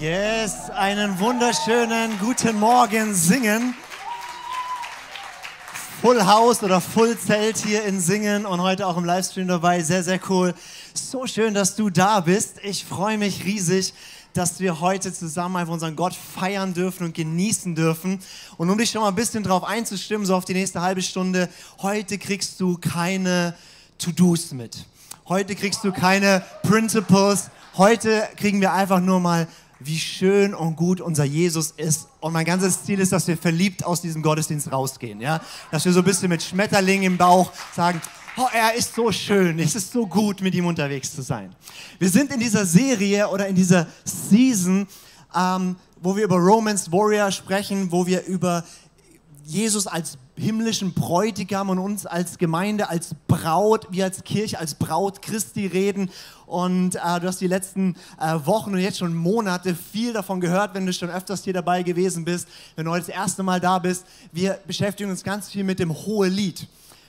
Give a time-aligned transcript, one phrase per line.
[0.00, 3.74] Yes, einen wunderschönen guten Morgen singen.
[6.00, 9.82] Full House oder Full Zelt hier in Singen und heute auch im Livestream dabei.
[9.82, 10.54] Sehr, sehr cool.
[10.94, 12.56] So schön, dass du da bist.
[12.62, 13.94] Ich freue mich riesig,
[14.34, 18.18] dass wir heute zusammen einfach unseren Gott feiern dürfen und genießen dürfen.
[18.56, 21.48] Und um dich schon mal ein bisschen drauf einzustimmen, so auf die nächste halbe Stunde,
[21.80, 23.54] heute kriegst du keine
[23.98, 24.86] To-Dos mit.
[25.28, 27.50] Heute kriegst du keine Principles.
[27.76, 29.46] Heute kriegen wir einfach nur mal
[29.84, 32.08] wie schön und gut unser Jesus ist.
[32.20, 35.20] Und mein ganzes Ziel ist, dass wir verliebt aus diesem Gottesdienst rausgehen.
[35.20, 35.40] Ja?
[35.70, 38.00] Dass wir so ein bisschen mit Schmetterlingen im Bauch sagen,
[38.36, 41.54] oh, er ist so schön, es ist so gut, mit ihm unterwegs zu sein.
[41.98, 44.86] Wir sind in dieser Serie oder in dieser Season,
[45.34, 48.64] ähm, wo wir über Romance Warrior sprechen, wo wir über
[49.44, 55.22] Jesus als himmlischen Bräutigam und uns als Gemeinde, als Braut, wir als Kirche, als Braut
[55.22, 56.10] Christi reden.
[56.46, 60.74] Und äh, du hast die letzten äh, Wochen und jetzt schon Monate viel davon gehört,
[60.74, 63.78] wenn du schon öfters hier dabei gewesen bist, wenn du heute das erste Mal da
[63.78, 64.04] bist.
[64.32, 66.66] Wir beschäftigen uns ganz viel mit dem Hohe Lied.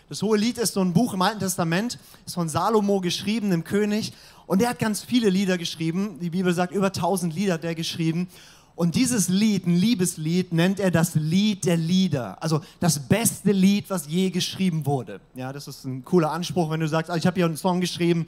[0.10, 3.64] Das Hohe Lied ist so ein Buch im Alten Testament, ist von Salomo geschrieben, dem
[3.64, 4.14] König.
[4.46, 6.20] Und der hat ganz viele Lieder geschrieben.
[6.22, 8.28] Die Bibel sagt, über 1000 Lieder hat er geschrieben.
[8.76, 12.42] Und dieses Lied, ein Liebeslied, nennt er das Lied der Lieder.
[12.42, 15.20] Also das beste Lied, was je geschrieben wurde.
[15.36, 17.82] Ja, das ist ein cooler Anspruch, wenn du sagst, also ich habe hier einen Song
[17.82, 18.28] geschrieben,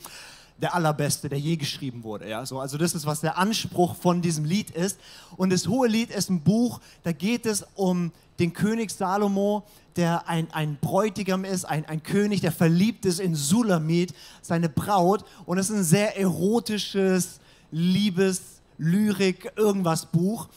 [0.61, 2.29] der allerbeste, der je geschrieben wurde.
[2.29, 4.99] Ja, so, also das ist, was der Anspruch von diesem Lied ist.
[5.35, 9.63] Und das Hohe Lied ist ein Buch, da geht es um den König Salomo,
[9.95, 15.25] der ein, ein Bräutigam ist, ein, ein König, der verliebt ist in Sulamit, seine Braut.
[15.45, 17.39] Und es ist ein sehr erotisches
[17.71, 20.47] Liebes- Lyrik, irgendwas Buch.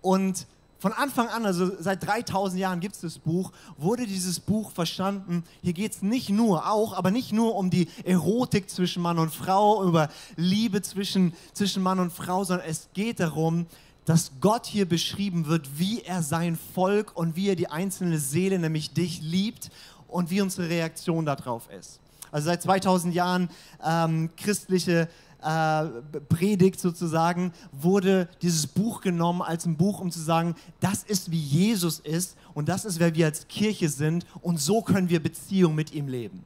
[0.00, 0.46] Und
[0.82, 5.44] von Anfang an, also seit 3000 Jahren gibt es das Buch, wurde dieses Buch verstanden.
[5.62, 9.32] Hier geht es nicht nur, auch, aber nicht nur um die Erotik zwischen Mann und
[9.32, 13.66] Frau, über Liebe zwischen, zwischen Mann und Frau, sondern es geht darum,
[14.06, 18.58] dass Gott hier beschrieben wird, wie er sein Volk und wie er die einzelne Seele,
[18.58, 19.70] nämlich dich, liebt
[20.08, 22.00] und wie unsere Reaktion darauf ist.
[22.32, 23.50] Also seit 2000 Jahren
[23.84, 25.08] ähm, christliche
[25.42, 25.84] äh,
[26.28, 31.40] Predigt sozusagen, wurde dieses Buch genommen als ein Buch, um zu sagen, das ist wie
[31.40, 35.74] Jesus ist und das ist, wer wir als Kirche sind und so können wir Beziehung
[35.74, 36.44] mit ihm leben.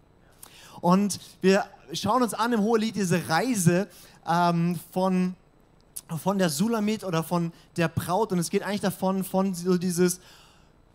[0.81, 3.89] Und wir schauen uns an im Hohelied diese Reise
[4.29, 5.35] ähm, von,
[6.23, 10.21] von der Sulamit oder von der Braut und es geht eigentlich davon, von so dieses,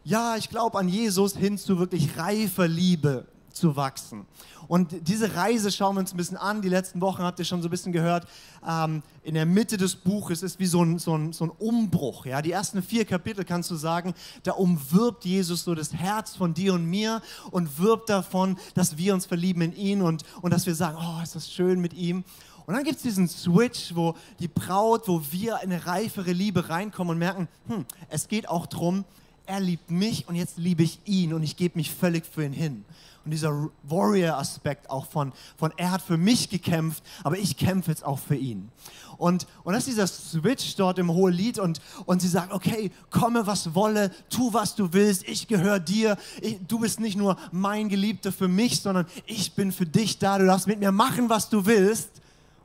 [0.04, 4.26] ja, ich glaube an Jesus hin zu wirklich reifer Liebe zu wachsen.
[4.68, 6.62] Und diese Reise schauen wir uns ein bisschen an.
[6.62, 8.28] Die letzten Wochen habt ihr schon so ein bisschen gehört.
[8.66, 12.26] Ähm, in der Mitte des Buches ist wie so ein, so, ein, so ein Umbruch.
[12.26, 12.42] Ja?
[12.42, 14.14] Die ersten vier Kapitel kannst du sagen,
[14.44, 19.14] da umwirbt Jesus so das Herz von dir und mir und wirbt davon, dass wir
[19.14, 22.24] uns verlieben in ihn und, und dass wir sagen, oh, ist das schön mit ihm.
[22.66, 26.70] Und dann gibt es diesen Switch, wo die Braut, wo wir in eine reifere Liebe
[26.70, 29.04] reinkommen und merken, hm, es geht auch darum,
[29.46, 32.54] er liebt mich und jetzt liebe ich ihn und ich gebe mich völlig für ihn
[32.54, 32.86] hin
[33.24, 38.04] und dieser Warrior-Aspekt auch von, von, er hat für mich gekämpft, aber ich kämpfe jetzt
[38.04, 38.70] auch für ihn.
[39.18, 42.92] Und, und das ist dieser Switch dort im Hohen Lied und, und sie sagt, okay,
[43.12, 47.38] komme was wolle, tu was du willst, ich gehöre dir, ich, du bist nicht nur
[47.52, 51.30] mein Geliebter für mich, sondern ich bin für dich da, du darfst mit mir machen,
[51.30, 52.10] was du willst.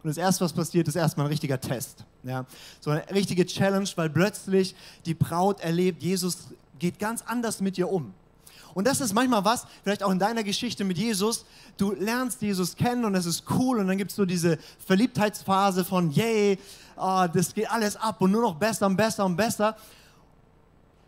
[0.02, 2.04] Und das Erste, was passiert, ist erstmal ein richtiger Test.
[2.22, 2.46] Ja?
[2.80, 4.74] So eine richtige Challenge, weil plötzlich
[5.04, 8.14] die Braut erlebt, Jesus geht ganz anders mit ihr um.
[8.76, 11.46] Und das ist manchmal was, vielleicht auch in deiner Geschichte mit Jesus,
[11.78, 15.82] du lernst Jesus kennen und das ist cool und dann gibt es so diese Verliebtheitsphase
[15.82, 16.58] von, yay,
[16.94, 19.78] oh, das geht alles ab und nur noch besser und besser und besser.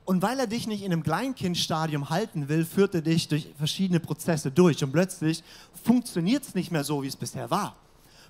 [0.07, 4.01] Und weil er dich nicht in einem Kleinkindstadium halten will, führt er dich durch verschiedene
[4.01, 5.45] Prozesse durch und plötzlich
[5.85, 7.77] funktioniert es nicht mehr so, wie es bisher war.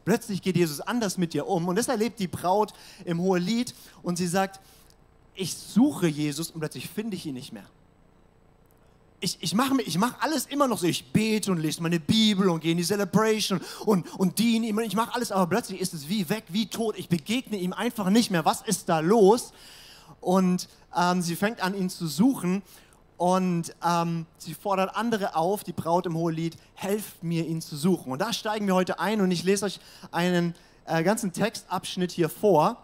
[0.04, 2.72] Plötzlich geht Jesus anders mit dir um und das erlebt die Braut
[3.04, 3.72] im Hohelied
[4.02, 4.58] und sie sagt,
[5.36, 7.66] ich suche Jesus und plötzlich finde ich ihn nicht mehr
[9.20, 10.86] ich, ich mache mach alles immer noch so.
[10.86, 14.78] Ich bete und lese meine Bibel und gehe in die Celebration und, und diene ihm.
[14.80, 16.96] Ich mache alles, aber plötzlich ist es wie weg, wie tot.
[16.98, 18.44] Ich begegne ihm einfach nicht mehr.
[18.44, 19.52] Was ist da los?
[20.20, 22.62] Und ähm, sie fängt an, ihn zu suchen.
[23.16, 28.12] Und ähm, sie fordert andere auf, die Braut im Hohelied, helft mir, ihn zu suchen.
[28.12, 29.80] Und da steigen wir heute ein und ich lese euch
[30.12, 30.54] einen
[30.86, 32.76] äh, ganzen Textabschnitt hier vor.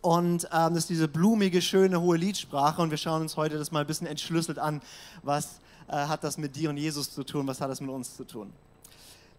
[0.00, 2.80] Und ähm, das ist diese blumige, schöne, hohe Liedsprache.
[2.80, 4.80] Und wir schauen uns heute das mal ein bisschen entschlüsselt an.
[5.22, 7.46] Was äh, hat das mit dir und Jesus zu tun?
[7.46, 8.52] Was hat das mit uns zu tun?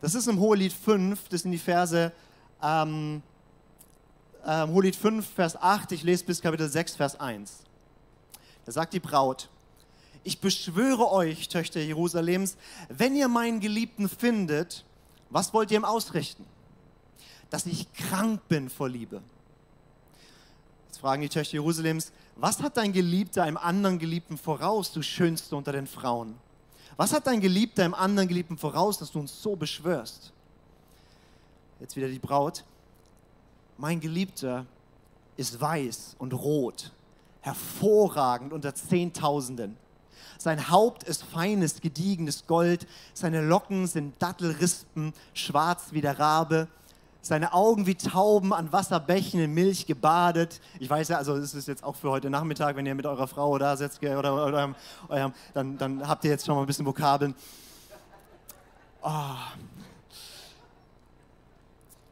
[0.01, 2.11] Das ist im Hohelied 5, das sind die Verse,
[2.63, 3.21] ähm,
[4.45, 7.63] äh, Hohelied 5, Vers 8, ich lese bis Kapitel 6, Vers 1.
[8.65, 9.49] Da sagt die Braut,
[10.23, 12.55] ich beschwöre euch, Töchter Jerusalems,
[12.87, 14.85] wenn ihr meinen Geliebten findet,
[15.29, 16.45] was wollt ihr ihm ausrichten?
[17.49, 19.21] Dass ich krank bin vor Liebe
[20.99, 25.71] fragen die Töchter Jerusalems, was hat dein Geliebter einem anderen Geliebten voraus, du Schönste unter
[25.71, 26.35] den Frauen?
[26.97, 30.33] Was hat dein Geliebter einem anderen Geliebten voraus, dass du uns so beschwörst?
[31.79, 32.65] Jetzt wieder die Braut.
[33.77, 34.65] Mein Geliebter
[35.37, 36.91] ist weiß und rot,
[37.39, 39.77] hervorragend unter Zehntausenden.
[40.37, 46.67] Sein Haupt ist feines, gediegenes Gold, seine Locken sind Dattelrispen, schwarz wie der Rabe,
[47.21, 50.61] seine Augen wie Tauben an Wasserbächen in Milch gebadet.
[50.79, 53.27] Ich weiß ja, also das ist jetzt auch für heute Nachmittag, wenn ihr mit eurer
[53.27, 54.75] Frau da sitzt oder, oder eurem,
[55.09, 57.35] eurem, dann, dann habt ihr jetzt schon mal ein bisschen Vokabeln.
[59.01, 59.35] Oh.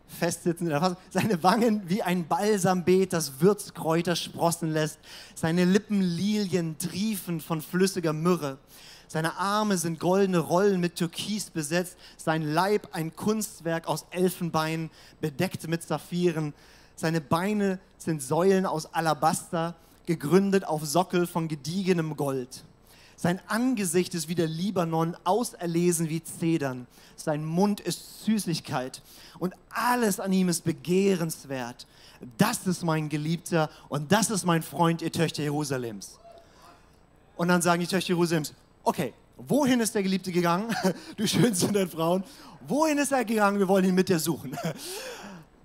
[0.07, 0.98] Festsitzen in der Fassung.
[1.09, 5.00] Seine Wangen wie ein Balsambeet, das Würzkräuter sprossen lässt.
[5.36, 8.57] Seine Lippen Lilien triefen von flüssiger Myrrhe.
[9.07, 14.89] Seine Arme sind goldene Rollen mit Türkis besetzt, sein Leib ein Kunstwerk aus Elfenbein,
[15.21, 16.54] bedeckt mit Saphiren.
[16.95, 19.75] Seine Beine sind Säulen aus Alabaster,
[20.06, 22.63] gegründet auf Sockel von gediegenem Gold.
[23.15, 26.86] Sein Angesicht ist wie der Libanon, auserlesen wie Zedern.
[27.15, 29.01] Sein Mund ist Süßigkeit
[29.39, 31.88] und alles an ihm ist begehrenswert.
[32.38, 36.19] Das ist mein Geliebter und das ist mein Freund, ihr Töchter Jerusalems.
[37.36, 38.54] Und dann sagen die Töchter Jerusalems,
[38.88, 40.74] okay, wohin ist der Geliebte gegangen?
[41.18, 42.24] Du schönste der Frauen.
[42.68, 43.60] Wohin ist er gegangen?
[43.60, 44.57] Wir wollen ihn mit dir suchen.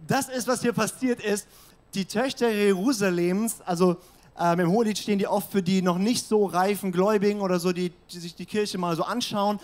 [0.05, 1.47] Das ist, was hier passiert ist.
[1.95, 3.99] Die Töchter Jerusalems, also
[4.37, 7.71] ähm, im Hohelied stehen die oft für die noch nicht so reifen Gläubigen oder so,
[7.71, 9.61] die, die sich die Kirche mal so anschauen.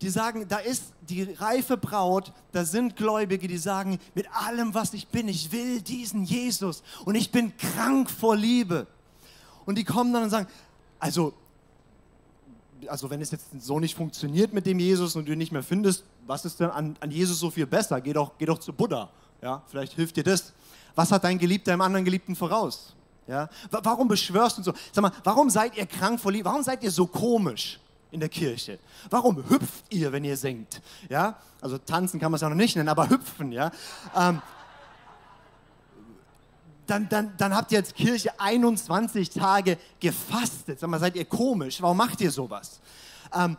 [0.00, 4.94] Die sagen, da ist die reife Braut, da sind Gläubige, die sagen, mit allem, was
[4.94, 8.88] ich bin, ich will diesen Jesus und ich bin krank vor Liebe.
[9.64, 10.48] Und die kommen dann und sagen,
[10.98, 11.34] also
[12.88, 15.62] also wenn es jetzt so nicht funktioniert mit dem Jesus und du ihn nicht mehr
[15.62, 18.00] findest, was ist denn an, an Jesus so viel besser?
[18.00, 19.10] Geh doch, geh doch zu Buddha.
[19.40, 20.52] Ja, vielleicht hilft dir das.
[20.94, 22.94] Was hat dein Geliebter im anderen Geliebten voraus?
[23.26, 24.72] Ja, warum beschwörst du so?
[24.92, 26.48] Sag mal, warum seid ihr krank vor Liebe?
[26.48, 27.78] Warum seid ihr so komisch
[28.10, 28.78] in der Kirche?
[29.10, 30.82] Warum hüpft ihr, wenn ihr singt?
[31.08, 33.70] Ja, also tanzen kann man es ja noch nicht nennen, aber hüpfen, ja.
[34.16, 34.42] Ähm,
[36.92, 40.78] dann, dann, dann habt ihr als Kirche 21 Tage gefastet.
[40.78, 41.80] Sag mal, seid ihr komisch?
[41.80, 42.80] Warum macht ihr sowas?
[43.34, 43.56] Ähm,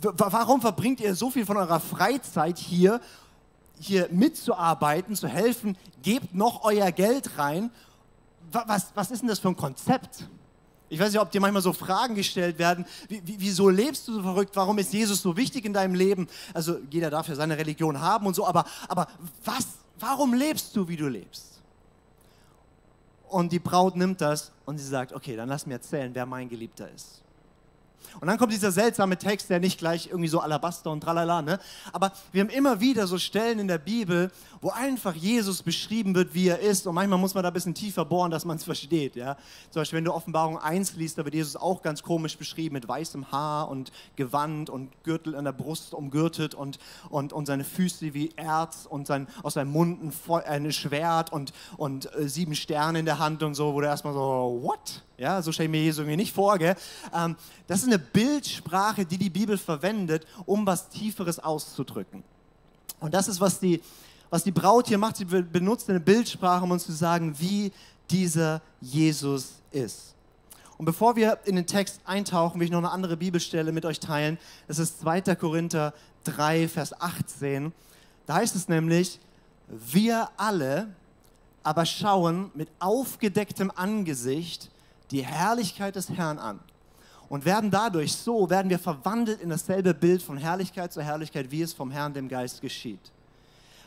[0.00, 3.00] warum verbringt ihr so viel von eurer Freizeit hier,
[3.78, 5.76] hier mitzuarbeiten, zu helfen?
[6.02, 7.70] Gebt noch euer Geld rein.
[8.50, 10.26] Was, was ist denn das für ein Konzept?
[10.88, 12.86] Ich weiß nicht, ob dir manchmal so Fragen gestellt werden.
[13.08, 14.56] Wie, wieso lebst du so verrückt?
[14.56, 16.26] Warum ist Jesus so wichtig in deinem Leben?
[16.54, 19.08] Also jeder darf ja seine Religion haben und so, aber, aber
[19.44, 19.66] was,
[19.98, 21.53] warum lebst du, wie du lebst?
[23.34, 26.48] Und die Braut nimmt das und sie sagt, okay, dann lass mir erzählen, wer mein
[26.48, 27.23] Geliebter ist.
[28.20, 31.58] Und dann kommt dieser seltsame Text, der nicht gleich irgendwie so Alabaster und tralala, ne?
[31.92, 34.30] Aber wir haben immer wieder so Stellen in der Bibel,
[34.60, 36.86] wo einfach Jesus beschrieben wird, wie er ist.
[36.86, 39.36] Und manchmal muss man da ein bisschen tiefer bohren, dass man es versteht, ja?
[39.70, 42.88] Zum Beispiel, wenn du Offenbarung 1 liest, da wird Jesus auch ganz komisch beschrieben mit
[42.88, 46.78] weißem Haar und Gewand und Gürtel an der Brust umgürtet und,
[47.10, 51.52] und, und seine Füße wie Erz und sein, aus seinem Mund ein, ein Schwert und,
[51.76, 55.02] und äh, sieben Sterne in der Hand und so, wo du erstmal so, what?
[55.16, 56.58] Ja, so stelle ich mir Jesus irgendwie nicht vor.
[56.58, 56.74] Gell?
[57.14, 62.24] Ähm, das ist eine Bildsprache, die die Bibel verwendet, um was Tieferes auszudrücken.
[63.00, 63.80] Und das ist, was die,
[64.30, 65.16] was die Braut hier macht.
[65.16, 67.72] Sie benutzt eine Bildsprache, um uns zu sagen, wie
[68.10, 70.14] dieser Jesus ist.
[70.76, 74.00] Und bevor wir in den Text eintauchen, will ich noch eine andere Bibelstelle mit euch
[74.00, 74.38] teilen.
[74.66, 75.36] Das ist 2.
[75.36, 77.72] Korinther 3, Vers 18.
[78.26, 79.20] Da heißt es nämlich,
[79.68, 80.88] wir alle
[81.62, 84.70] aber schauen mit aufgedecktem Angesicht
[85.10, 86.60] die Herrlichkeit des Herrn an
[87.28, 91.62] und werden dadurch so, werden wir verwandelt in dasselbe Bild von Herrlichkeit zu Herrlichkeit, wie
[91.62, 93.12] es vom Herrn, dem Geist geschieht.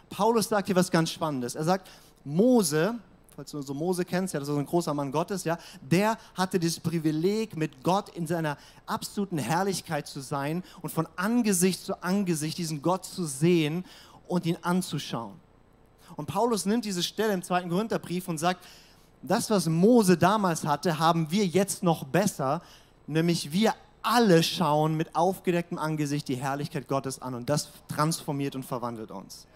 [0.10, 1.56] Paulus sagt hier was ganz Spannendes.
[1.56, 1.90] Er sagt,
[2.24, 2.96] Mose,
[3.36, 6.60] falls du so Mose kennst, ja, das ist ein großer Mann Gottes, ja, der hatte
[6.60, 12.58] das Privileg, mit Gott in seiner absoluten Herrlichkeit zu sein und von Angesicht zu Angesicht
[12.58, 13.86] diesen Gott zu sehen
[14.28, 15.36] und ihn anzuschauen.
[16.16, 18.66] Und Paulus nimmt diese Stelle im zweiten Korintherbrief und sagt,
[19.22, 22.62] das, was Mose damals hatte, haben wir jetzt noch besser,
[23.08, 28.64] nämlich wir alle schauen mit aufgedecktem Angesicht die Herrlichkeit Gottes an und das transformiert und
[28.64, 29.48] verwandelt uns.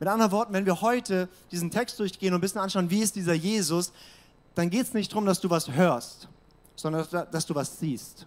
[0.00, 3.14] Mit anderen Worten, wenn wir heute diesen Text durchgehen und ein bisschen anschauen, wie ist
[3.14, 3.92] dieser Jesus,
[4.54, 6.28] dann geht es nicht darum, dass du was hörst,
[6.74, 8.26] sondern dass du was siehst,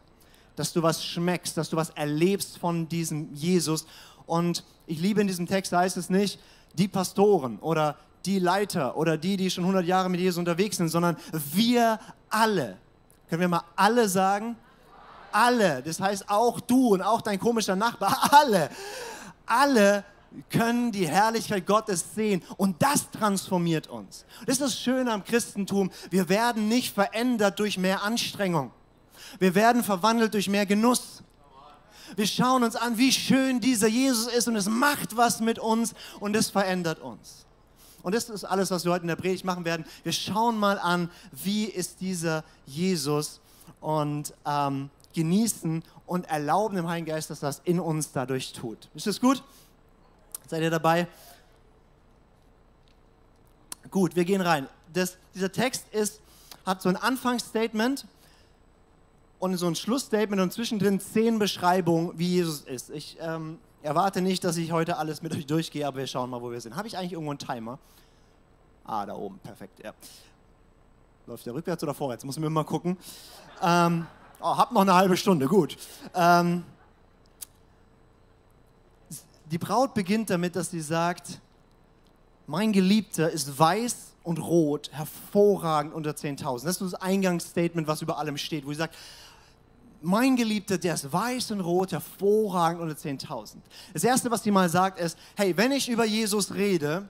[0.55, 3.85] dass du was schmeckst, dass du was erlebst von diesem Jesus.
[4.25, 6.39] Und ich liebe in diesem Text, heißt es nicht,
[6.73, 10.89] die Pastoren oder die Leiter oder die, die schon 100 Jahre mit Jesus unterwegs sind,
[10.89, 12.77] sondern wir alle.
[13.29, 14.57] Können wir mal alle sagen?
[15.31, 15.81] Alle.
[15.81, 18.29] Das heißt auch du und auch dein komischer Nachbar.
[18.31, 18.69] Alle.
[19.45, 20.03] Alle
[20.49, 24.25] können die Herrlichkeit Gottes sehen und das transformiert uns.
[24.45, 25.89] Das ist das Schöne am Christentum.
[26.09, 28.71] Wir werden nicht verändert durch mehr Anstrengung.
[29.39, 31.23] Wir werden verwandelt durch mehr Genuss.
[32.15, 35.93] Wir schauen uns an, wie schön dieser Jesus ist und es macht was mit uns
[36.19, 37.46] und es verändert uns.
[38.07, 39.85] Und das ist alles, was wir heute in der Predigt machen werden.
[40.03, 43.41] Wir schauen mal an, wie ist dieser Jesus
[43.81, 48.87] und ähm, genießen und erlauben dem Heiligen Geist, dass das in uns dadurch tut.
[48.95, 49.43] Ist das gut?
[50.47, 51.09] Seid ihr dabei?
[53.91, 54.69] Gut, wir gehen rein.
[54.93, 56.21] Das, dieser Text ist,
[56.65, 58.07] hat so ein Anfangsstatement
[59.39, 62.89] und so ein Schlussstatement und zwischendrin zehn Beschreibungen, wie Jesus ist.
[62.89, 66.41] Ich ähm, erwarte nicht, dass ich heute alles mit euch durchgehe, aber wir schauen mal,
[66.41, 66.75] wo wir sind.
[66.75, 67.79] Habe ich eigentlich irgendwo einen Timer?
[68.85, 69.93] Ah, da oben, perfekt, ja.
[71.25, 72.23] Läuft der rückwärts oder vorwärts?
[72.25, 72.97] Muss mir mal gucken.
[73.61, 74.05] Ähm,
[74.41, 75.77] oh, hab noch eine halbe Stunde, gut.
[76.13, 76.63] Ähm,
[79.45, 81.39] die Braut beginnt damit, dass sie sagt,
[82.45, 86.65] mein Geliebter ist weiß und rot, hervorragend unter 10.000.
[86.65, 88.95] Das ist das Eingangsstatement, was über allem steht, wo sie sagt,
[90.01, 93.55] mein Geliebter, der ist weiß und rot, hervorragend unter 10.000.
[93.93, 97.07] Das Erste, was sie mal sagt, ist, hey, wenn ich über Jesus rede,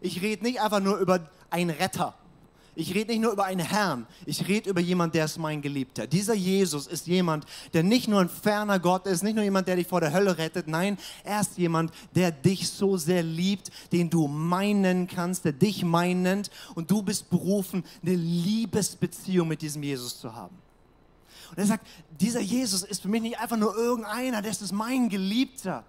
[0.00, 2.14] ich rede nicht einfach nur über einen Retter,
[2.78, 6.06] ich rede nicht nur über einen Herrn, ich rede über jemanden, der ist mein Geliebter.
[6.06, 9.74] Dieser Jesus ist jemand, der nicht nur ein ferner Gott ist, nicht nur jemand, der
[9.74, 14.10] dich vor der Hölle rettet, nein, er ist jemand, der dich so sehr liebt, den
[14.10, 19.82] du meinen kannst, der dich meinen nennt und du bist berufen, eine Liebesbeziehung mit diesem
[19.82, 20.56] Jesus zu haben.
[21.50, 21.86] Und er sagt,
[22.20, 25.84] dieser Jesus ist für mich nicht einfach nur irgendeiner, das ist mein Geliebter.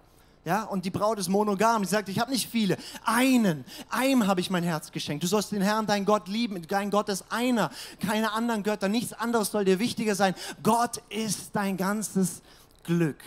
[0.46, 1.84] Ja, und die Braut ist monogam.
[1.84, 2.78] Sie sagt, ich habe nicht viele.
[3.04, 5.22] Einen, einem habe ich mein Herz geschenkt.
[5.22, 6.66] Du sollst den Herrn, dein Gott lieben.
[6.66, 8.88] Dein Gott ist einer, keine anderen Götter.
[8.88, 10.34] Nichts anderes soll dir wichtiger sein.
[10.62, 12.40] Gott ist dein ganzes
[12.84, 13.18] Glück.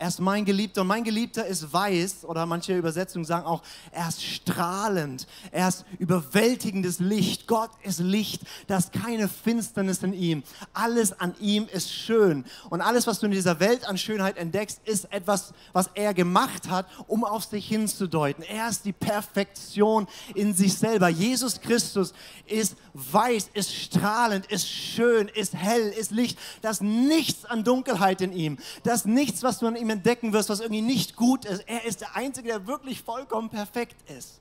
[0.00, 4.08] Er ist mein Geliebter und mein Geliebter ist weiß oder manche Übersetzungen sagen auch, er
[4.08, 7.46] ist strahlend, er ist überwältigendes Licht.
[7.46, 10.42] Gott ist Licht, da ist keine Finsternis in ihm.
[10.72, 14.80] Alles an ihm ist schön und alles, was du in dieser Welt an Schönheit entdeckst,
[14.86, 18.42] ist etwas, was er gemacht hat, um auf sich hinzudeuten.
[18.42, 21.10] Er ist die Perfektion in sich selber.
[21.10, 22.14] Jesus Christus
[22.46, 26.38] ist weiß, ist strahlend, ist schön, ist hell, ist Licht.
[26.62, 28.56] Da ist nichts an Dunkelheit in ihm.
[28.82, 31.62] Da ist nichts, was du an ihm entdecken wirst, was irgendwie nicht gut ist.
[31.66, 34.40] Er ist der Einzige, der wirklich vollkommen perfekt ist.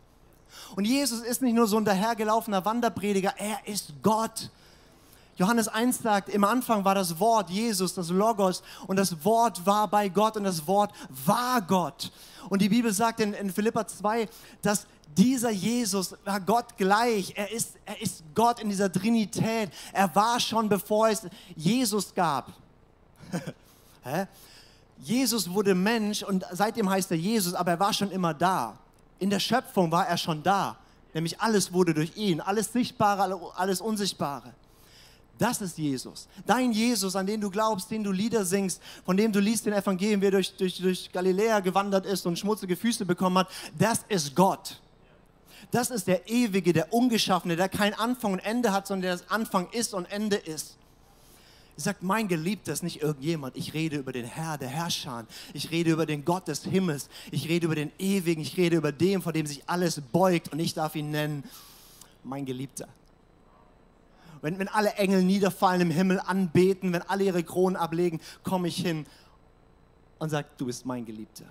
[0.75, 4.49] Und Jesus ist nicht nur so ein dahergelaufener Wanderprediger, er ist Gott.
[5.35, 9.87] Johannes 1 sagt, im Anfang war das Wort Jesus, das Logos, und das Wort war
[9.87, 10.91] bei Gott und das Wort
[11.25, 12.11] war Gott.
[12.49, 14.27] Und die Bibel sagt in, in Philippa 2,
[14.61, 17.33] dass dieser Jesus war Gott gleich.
[17.35, 19.71] Er ist, er ist Gott in dieser Trinität.
[19.93, 21.25] Er war schon, bevor es
[21.55, 22.51] Jesus gab.
[24.99, 28.77] Jesus wurde Mensch und seitdem heißt er Jesus, aber er war schon immer da.
[29.17, 30.77] In der Schöpfung war er schon da.
[31.13, 34.53] Nämlich alles wurde durch ihn, alles Sichtbare, alles Unsichtbare.
[35.39, 36.27] Das ist Jesus.
[36.45, 39.73] Dein Jesus, an den du glaubst, den du Lieder singst, von dem du liest den
[39.73, 43.47] Evangelium, wie er durch, durch, durch Galiläa gewandert ist und schmutzige Füße bekommen hat.
[43.77, 44.81] Das ist Gott.
[45.71, 49.29] Das ist der Ewige, der Ungeschaffene, der kein Anfang und Ende hat, sondern der das
[49.31, 50.77] Anfang ist und Ende ist.
[51.79, 53.55] Sagt, mein Geliebter ist nicht irgendjemand.
[53.55, 55.25] Ich rede über den Herr der Herrscher.
[55.53, 57.09] Ich rede über den Gott des Himmels.
[57.31, 58.41] Ich rede über den Ewigen.
[58.41, 60.51] Ich rede über den, vor dem sich alles beugt.
[60.51, 61.43] Und ich darf ihn nennen,
[62.23, 62.87] mein Geliebter.
[64.41, 68.77] Wenn, wenn alle Engel niederfallen im Himmel, anbeten, wenn alle ihre Kronen ablegen, komme ich
[68.77, 69.05] hin
[70.17, 71.45] und sage, du bist mein Geliebter.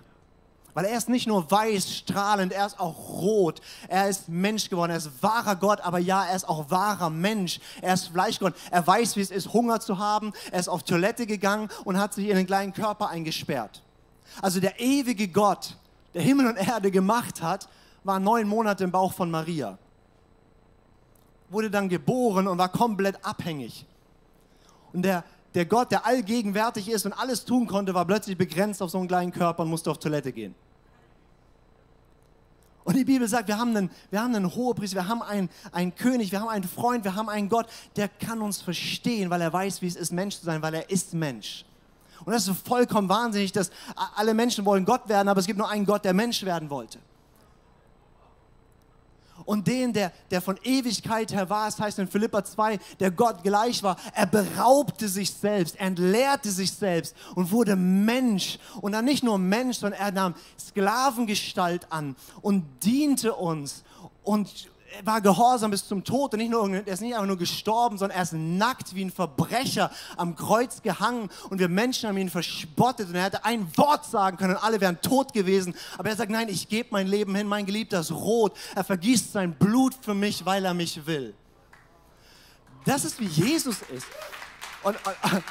[0.79, 3.61] Weil er ist nicht nur weiß, strahlend, er ist auch rot.
[3.89, 7.59] Er ist Mensch geworden, er ist wahrer Gott, aber ja, er ist auch wahrer Mensch.
[7.83, 8.55] Er ist Fleisch geworden.
[8.71, 10.33] Er weiß, wie es ist, Hunger zu haben.
[10.53, 13.83] Er ist auf Toilette gegangen und hat sich in den kleinen Körper eingesperrt.
[14.41, 15.77] Also der ewige Gott,
[16.15, 17.69] der Himmel und Erde gemacht hat,
[18.05, 19.79] war neun Monate im Bauch von Maria.
[21.49, 23.85] Wurde dann geboren und war komplett abhängig.
[24.93, 28.91] Und der, der Gott, der allgegenwärtig ist und alles tun konnte, war plötzlich begrenzt auf
[28.91, 30.55] so einen kleinen Körper und musste auf Toilette gehen.
[32.89, 35.95] Und die Bibel sagt, wir haben einen, wir haben einen Hohepriester, wir haben einen, einen
[35.95, 37.67] König, wir haben einen Freund, wir haben einen Gott,
[37.97, 40.89] der kann uns verstehen, weil er weiß, wie es ist, Mensch zu sein, weil er
[40.89, 41.67] ist Mensch.
[42.25, 43.71] Und das ist vollkommen wahnsinnig, dass
[44.17, 46.99] alle Menschen wollen Gott werden, aber es gibt nur einen Gott, der Mensch werden wollte
[49.49, 53.43] und den, der, der von Ewigkeit her war, es heißt in Philippa 2, der Gott
[53.43, 58.59] gleich war, er beraubte sich selbst, entleerte sich selbst und wurde Mensch.
[58.83, 63.85] Und dann nicht nur Mensch, sondern er nahm Sklavengestalt an und diente uns
[64.23, 67.37] und er war gehorsam bis zum Tod und nicht nur, er ist nicht einfach nur
[67.37, 72.17] gestorben, sondern er ist nackt wie ein Verbrecher am Kreuz gehangen und wir Menschen haben
[72.17, 75.75] ihn verspottet und er hätte ein Wort sagen können und alle wären tot gewesen.
[75.99, 78.57] Aber er sagt, nein, ich gebe mein Leben hin, mein Geliebter ist rot.
[78.75, 81.35] Er vergießt sein Blut für mich, weil er mich will.
[82.85, 84.07] Das ist wie Jesus ist.
[84.83, 85.45] Und, und,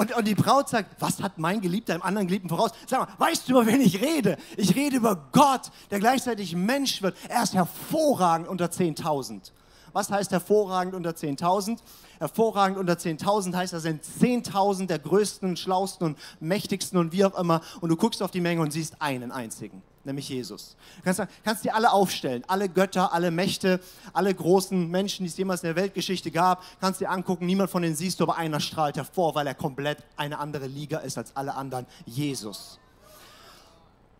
[0.00, 2.70] und, und die Braut sagt, was hat mein Geliebter im anderen Geliebten voraus?
[2.86, 4.38] Sag mal, weißt du, über wen ich rede?
[4.56, 7.14] Ich rede über Gott, der gleichzeitig Mensch wird.
[7.28, 9.52] Er ist hervorragend unter 10.000.
[9.92, 11.80] Was heißt hervorragend unter 10.000?
[12.18, 17.38] Hervorragend unter 10.000 heißt, da sind 10.000 der größten, schlausten und mächtigsten und wie auch
[17.38, 17.60] immer.
[17.82, 20.76] Und du guckst auf die Menge und siehst einen einzigen nämlich Jesus.
[20.96, 23.80] Du kannst, kannst dir alle aufstellen, alle Götter, alle Mächte,
[24.12, 27.82] alle großen Menschen, die es jemals in der Weltgeschichte gab, kannst dir angucken, niemand von
[27.82, 31.36] denen siehst du, aber einer strahlt hervor, weil er komplett eine andere Liga ist als
[31.36, 32.78] alle anderen, Jesus.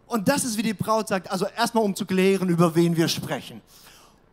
[0.06, 3.06] Und das ist, wie die Braut sagt, also erstmal um zu klären, über wen wir
[3.08, 3.62] sprechen.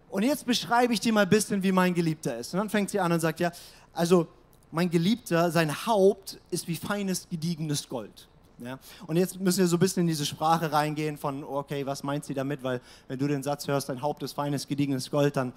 [0.09, 2.53] Und jetzt beschreibe ich dir mal ein bisschen, wie mein Geliebter ist.
[2.53, 3.51] Und dann fängt sie an und sagt, ja,
[3.93, 4.27] also
[4.71, 8.27] mein Geliebter, sein Haupt ist wie feines, gediegenes Gold.
[8.59, 8.79] Ja?
[9.05, 12.25] Und jetzt müssen wir so ein bisschen in diese Sprache reingehen von, okay, was meint
[12.25, 12.63] sie damit?
[12.63, 15.53] Weil wenn du den Satz hörst, dein Haupt ist feines, gediegenes Gold, dann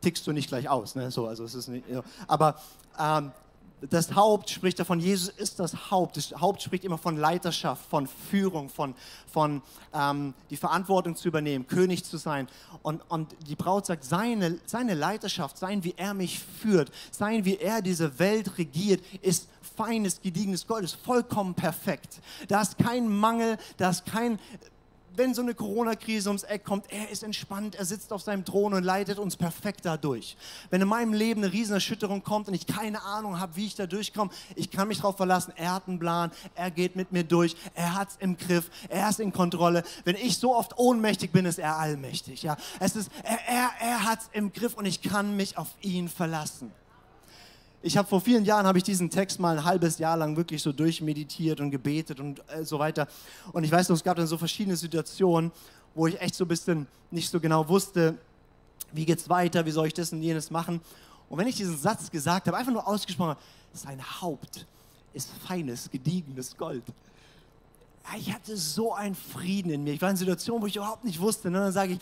[0.00, 0.94] tickst du nicht gleich aus.
[0.94, 1.10] Ne?
[1.10, 1.84] So, also es ist nicht,
[2.26, 2.56] aber
[2.98, 3.32] ähm,
[3.80, 6.16] das Haupt spricht davon, Jesus ist das Haupt.
[6.16, 8.94] Das Haupt spricht immer von Leiterschaft, von Führung, von,
[9.30, 9.62] von
[9.92, 12.48] ähm, die Verantwortung zu übernehmen, König zu sein.
[12.82, 17.56] Und, und die Braut sagt, seine, seine Leiterschaft, sein, wie er mich führt, sein, wie
[17.56, 22.20] er diese Welt regiert, ist feines, gediegenes Gold, ist vollkommen perfekt.
[22.48, 24.38] Da ist kein Mangel, da ist kein,
[25.16, 28.74] wenn so eine Corona-Krise ums Eck kommt, er ist entspannt, er sitzt auf seinem Thron
[28.74, 30.36] und leitet uns perfekt dadurch.
[30.70, 33.86] Wenn in meinem Leben eine Riesenerschütterung kommt und ich keine Ahnung habe, wie ich da
[33.86, 37.56] durchkomme, ich kann mich darauf verlassen, er hat einen Plan, er geht mit mir durch,
[37.74, 39.84] er hat es im Griff, er ist in Kontrolle.
[40.04, 42.42] Wenn ich so oft ohnmächtig bin, ist er allmächtig.
[42.42, 42.56] Ja?
[42.80, 46.08] Es ist, er, er, er hat es im Griff und ich kann mich auf ihn
[46.08, 46.72] verlassen
[47.84, 50.62] ich habe vor vielen Jahren habe ich diesen Text mal ein halbes Jahr lang wirklich
[50.62, 53.06] so durchmeditiert und gebetet und äh, so weiter.
[53.52, 55.52] Und ich weiß noch, es gab dann so verschiedene Situationen,
[55.94, 58.16] wo ich echt so ein bisschen nicht so genau wusste,
[58.92, 60.80] wie geht's weiter, wie soll ich das und jenes machen.
[61.28, 63.40] Und wenn ich diesen Satz gesagt habe, einfach nur ausgesprochen habe,
[63.74, 64.66] sein Haupt
[65.12, 66.84] ist feines, gediegenes Gold.
[68.16, 69.92] Ich hatte so einen Frieden in mir.
[69.92, 71.48] Ich war in Situationen, wo ich überhaupt nicht wusste.
[71.48, 71.98] Und dann sage ich,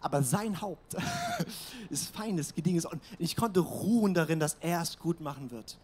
[0.00, 0.96] aber sein Haupt
[1.90, 2.86] ist feines, gediegenes.
[2.86, 5.76] Und ich konnte ruhen darin, dass er es gut machen wird.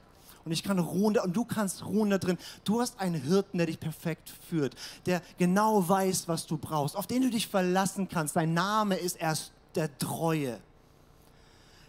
[0.44, 2.38] Und ich kann ruhen, und du kannst ruhen da drin.
[2.64, 7.08] Du hast einen Hirten, der dich perfekt führt, der genau weiß, was du brauchst, auf
[7.08, 8.34] den du dich verlassen kannst.
[8.34, 10.60] Sein Name ist erst der Treue.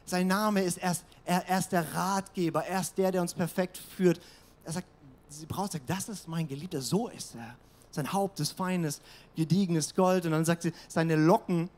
[0.06, 3.78] Sein Name ist erst, er, er ist der Ratgeber, er ist der, der uns perfekt
[3.78, 4.20] führt.
[4.66, 4.88] Er sagt,
[5.30, 7.56] sie braucht sagt, das ist mein Geliebter, so ist er.
[7.92, 9.02] Sein Haupt ist feines,
[9.36, 10.26] gediegenes Gold.
[10.26, 11.70] Und dann sagt sie, seine Locken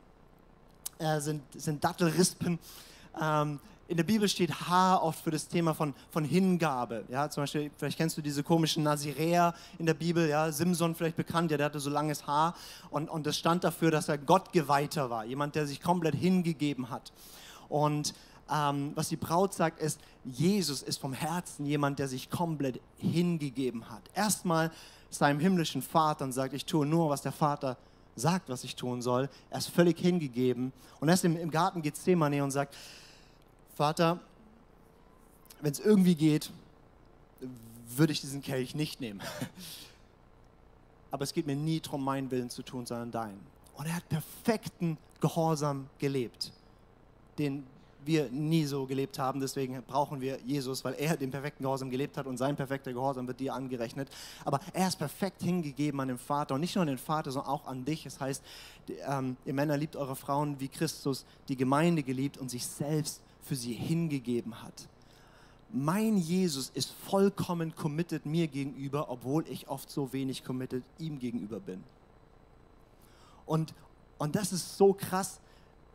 [1.00, 2.60] äh, sind, sind Dattelrispen.
[3.20, 7.06] Ähm, in der Bibel steht Haar oft für das Thema von, von Hingabe.
[7.10, 11.16] Ja, zum Beispiel, vielleicht kennst du diese komischen Naziräer in der Bibel, ja, Simson vielleicht
[11.16, 12.54] bekannt, ja, der hatte so langes Haar
[12.92, 17.12] und, und das stand dafür, dass er Gottgeweihter war, jemand, der sich komplett hingegeben hat.
[17.68, 18.14] Und
[18.52, 23.90] ähm, was die Braut sagt, ist, Jesus ist vom Herzen jemand, der sich komplett hingegeben
[23.90, 24.04] hat.
[24.14, 24.70] Erstmal
[25.10, 27.78] seinem himmlischen Vater und sagt, ich tue nur, was der Vater
[28.20, 29.30] sagt, was ich tun soll.
[29.50, 30.72] Er ist völlig hingegeben.
[31.00, 32.76] Und er ist im, im Garten Gethsemane und sagt,
[33.76, 34.20] Vater,
[35.62, 36.52] wenn es irgendwie geht,
[37.88, 39.22] würde ich diesen Kelch nicht nehmen.
[41.12, 43.40] Aber es geht mir nie darum, meinen Willen zu tun, sondern deinen.
[43.76, 46.52] Und er hat perfekten Gehorsam gelebt,
[47.38, 47.66] den
[48.06, 49.40] wir nie so gelebt haben.
[49.40, 53.28] Deswegen brauchen wir Jesus, weil er den perfekten Gehorsam gelebt hat und sein perfekter Gehorsam
[53.28, 54.10] wird dir angerechnet.
[54.46, 57.52] Aber er ist perfekt hingegeben an den Vater und nicht nur an den Vater, sondern
[57.52, 58.06] auch an dich.
[58.06, 58.44] Es das heißt,
[59.08, 63.56] ähm, ihr Männer liebt eure Frauen, wie Christus die Gemeinde geliebt und sich selbst für
[63.56, 64.88] sie hingegeben hat.
[65.72, 71.60] Mein Jesus ist vollkommen committed mir gegenüber, obwohl ich oft so wenig committed ihm gegenüber
[71.60, 71.84] bin.
[73.46, 73.74] Und,
[74.18, 75.40] und das ist so krass,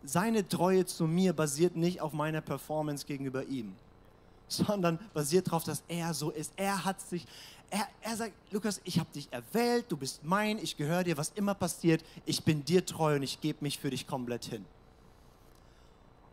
[0.05, 3.75] seine Treue zu mir basiert nicht auf meiner Performance gegenüber ihm,
[4.49, 6.53] sondern basiert darauf, dass er so ist.
[6.57, 7.27] Er hat sich,
[7.71, 11.31] er, er sagt, Lukas, ich habe dich erwählt, du bist mein, ich gehöre dir, was
[11.31, 14.64] immer passiert, ich bin dir treu und ich gebe mich für dich komplett hin.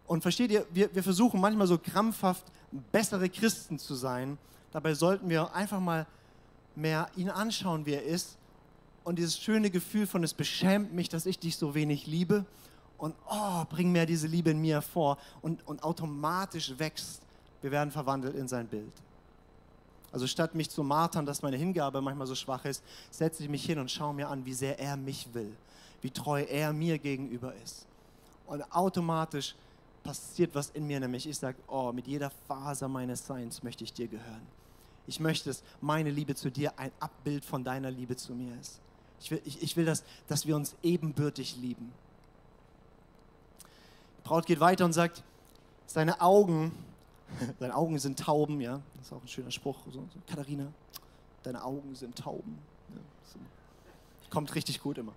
[0.07, 2.43] Und versteht ihr, wir, wir versuchen manchmal so krampfhaft
[2.91, 4.37] bessere Christen zu sein.
[4.73, 6.05] Dabei sollten wir einfach mal
[6.75, 8.37] mehr ihn anschauen, wie er ist.
[9.03, 12.45] Und dieses schöne Gefühl von, es beschämt mich, dass ich dich so wenig liebe
[13.01, 17.23] und oh, bring mir diese Liebe in mir vor und, und automatisch wächst,
[17.61, 18.93] wir werden verwandelt in sein Bild.
[20.11, 23.65] Also statt mich zu martern, dass meine Hingabe manchmal so schwach ist, setze ich mich
[23.65, 25.51] hin und schaue mir an, wie sehr er mich will,
[26.01, 27.87] wie treu er mir gegenüber ist.
[28.45, 29.55] Und automatisch
[30.03, 33.93] passiert was in mir, nämlich ich sage, oh, mit jeder Faser meines Seins möchte ich
[33.93, 34.45] dir gehören.
[35.07, 38.79] Ich möchte, dass meine Liebe zu dir ein Abbild von deiner Liebe zu mir ist.
[39.19, 41.91] Ich will, ich, ich will dass, dass wir uns ebenbürtig lieben.
[44.23, 45.23] Braut geht weiter und sagt,
[45.85, 46.71] seine Augen,
[47.59, 49.77] seine Augen sind Tauben, ja, das ist auch ein schöner Spruch.
[49.85, 50.67] So, so, Katharina,
[51.43, 52.57] deine Augen sind Tauben.
[52.89, 53.01] Ja,
[53.33, 53.39] so.
[54.29, 55.13] Kommt richtig gut immer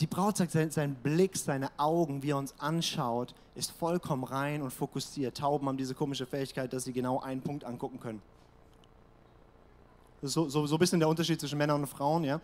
[0.00, 4.62] die Braut sagt, sein, sein, Blick, seine Augen, wie er uns anschaut, ist vollkommen rein
[4.62, 5.36] und fokussiert.
[5.36, 8.22] Tauben haben diese komische Fähigkeit, dass sie genau einen Punkt angucken können.
[10.22, 12.24] So, so, so ein bisschen der Unterschied zwischen Männern und Frauen.
[12.24, 12.40] Ja?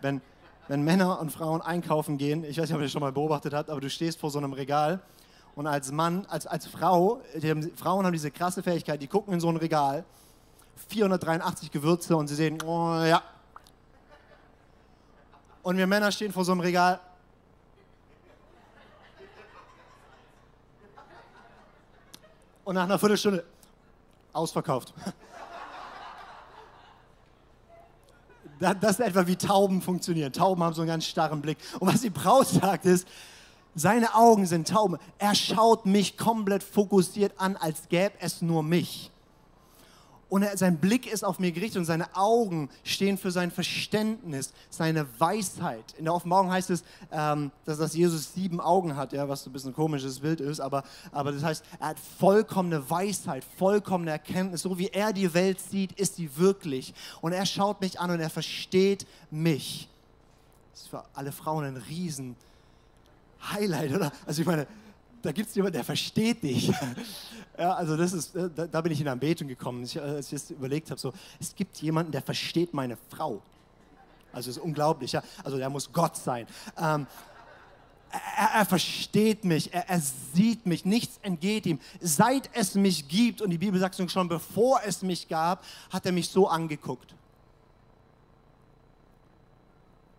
[0.00, 0.20] Wenn,
[0.68, 3.54] wenn Männer und Frauen einkaufen gehen, ich weiß nicht, ob ihr das schon mal beobachtet
[3.54, 5.00] habt, aber du stehst vor so einem Regal
[5.54, 9.40] und als Mann, als, als Frau, haben, Frauen haben diese krasse Fähigkeit, die gucken in
[9.40, 10.04] so ein Regal,
[10.88, 13.22] 483 Gewürze und sie sehen, oh ja,
[15.66, 17.00] und wir Männer stehen vor so einem Regal.
[22.64, 23.44] Und nach einer Viertelstunde
[24.32, 24.94] ausverkauft.
[28.58, 30.32] Das ist etwa wie Tauben funktionieren.
[30.32, 31.58] Tauben haben so einen ganz starren Blick.
[31.78, 33.06] Und was die Braut sagt ist,
[33.74, 34.96] seine Augen sind Tauben.
[35.18, 39.10] Er schaut mich komplett fokussiert an, als gäbe es nur mich.
[40.28, 44.52] Und er, sein Blick ist auf mir gerichtet und seine Augen stehen für sein Verständnis,
[44.70, 45.94] seine Weisheit.
[45.98, 49.52] In der Offenbarung heißt es, ähm, dass, dass, Jesus sieben Augen hat, ja, was ein
[49.52, 54.62] bisschen ein komisches Bild ist, aber, aber das heißt, er hat vollkommene Weisheit, vollkommene Erkenntnis.
[54.62, 56.92] So wie er die Welt sieht, ist sie wirklich.
[57.20, 59.88] Und er schaut mich an und er versteht mich.
[60.72, 62.34] Das ist für alle Frauen ein riesen
[63.52, 64.12] Highlight, oder?
[64.26, 64.66] Also ich meine,
[65.26, 66.72] da gibt es jemanden, der versteht dich.
[67.58, 70.42] Ja, also das ist, äh, da, da bin ich in Anbetung gekommen, ich, als ich
[70.42, 73.40] das überlegt habe, so, es gibt jemanden, der versteht meine Frau.
[74.30, 75.22] Also es ist unglaublich, ja.
[75.42, 76.46] Also der muss Gott sein.
[76.76, 77.06] Ähm,
[78.10, 80.02] er, er, versteht mich, er, er,
[80.34, 81.80] sieht mich, nichts entgeht ihm.
[81.98, 86.12] Seit es mich gibt, und die Bibel sagt schon, bevor es mich gab, hat er
[86.12, 87.14] mich so angeguckt.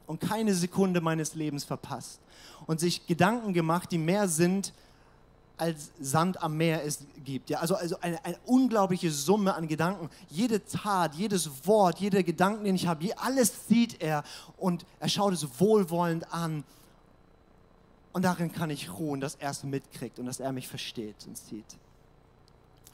[0.07, 2.19] Und keine Sekunde meines Lebens verpasst.
[2.65, 4.73] Und sich Gedanken gemacht, die mehr sind
[5.57, 7.49] als Sand am Meer es gibt.
[7.49, 10.09] Ja, also, also eine, eine unglaubliche Summe an Gedanken.
[10.29, 14.23] Jede Tat, jedes Wort, jeder Gedanken, den ich habe, alles sieht er
[14.57, 16.63] und er schaut es wohlwollend an.
[18.13, 21.37] Und darin kann ich ruhen, dass er es mitkriegt und dass er mich versteht und
[21.37, 21.77] sieht.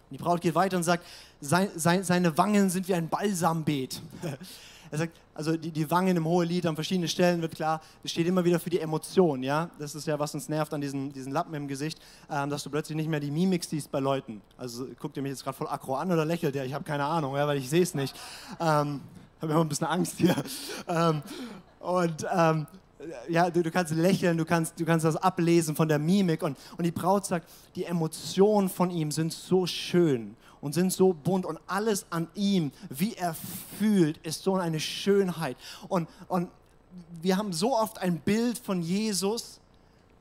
[0.09, 1.05] Und die Braut geht weiter und sagt,
[1.41, 4.01] sein, sein, seine Wangen sind wie ein Balsambeet.
[4.93, 8.27] Er sagt, also die, die Wangen im Hohelied an verschiedenen Stellen wird klar, das steht
[8.27, 9.71] immer wieder für die Emotion, ja.
[9.79, 12.69] Das ist ja, was uns nervt an diesen, diesen Lappen im Gesicht, ähm, dass du
[12.69, 14.39] plötzlich nicht mehr die Mimik siehst bei Leuten.
[14.55, 16.63] Also guckt ihr mich jetzt gerade voll aggro an oder lächelt ihr?
[16.63, 18.15] Ich habe keine Ahnung, ja, weil ich sehe es nicht.
[18.59, 19.01] Ähm,
[19.41, 20.35] habe immer ein bisschen Angst hier.
[20.87, 21.23] Ähm,
[21.79, 22.67] und ähm,
[23.29, 26.43] ja, du, du, kannst lächeln, du kannst, du kannst das ablesen von der Mimik.
[26.43, 31.11] Und, und die Braut sagt, die Emotionen von ihm sind so schön und sind so
[31.11, 33.35] bunt und alles an ihm, wie er
[33.77, 35.57] fühlt, ist so eine Schönheit.
[35.89, 36.47] Und, und
[37.21, 39.59] wir haben so oft ein Bild von Jesus,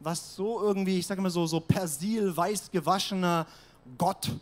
[0.01, 3.47] was so irgendwie, ich sage mal so, so persil, weiß gewaschener
[3.97, 4.33] Gott,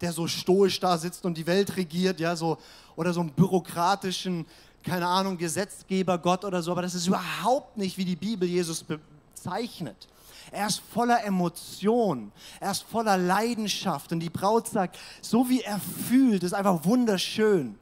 [0.00, 2.58] der so stoisch da sitzt und die Welt regiert, ja, so,
[2.96, 4.46] oder so einen bürokratischen,
[4.82, 8.82] keine Ahnung, Gesetzgeber Gott oder so, aber das ist überhaupt nicht, wie die Bibel Jesus
[8.82, 10.08] bezeichnet.
[10.50, 14.12] Er ist voller Emotion, er ist voller Leidenschaft.
[14.12, 17.78] Und die Braut sagt, so wie er fühlt, ist einfach wunderschön.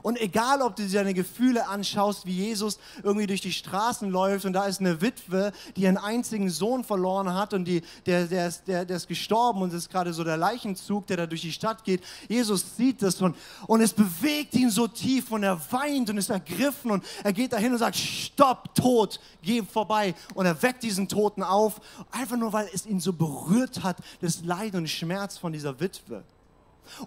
[0.00, 4.46] Und egal, ob du dir deine Gefühle anschaust, wie Jesus irgendwie durch die Straßen läuft
[4.46, 8.48] und da ist eine Witwe, die ihren einzigen Sohn verloren hat und die, der, der,
[8.48, 11.42] ist, der, der ist gestorben und es ist gerade so der Leichenzug, der da durch
[11.42, 12.02] die Stadt geht.
[12.28, 16.30] Jesus sieht das und, und es bewegt ihn so tief und er weint und ist
[16.30, 20.14] ergriffen und er geht dahin und sagt, stopp, Tod, geh vorbei.
[20.34, 24.44] Und er weckt diesen Toten auf, einfach nur, weil es ihn so berührt hat, das
[24.44, 26.24] Leid und Schmerz von dieser Witwe.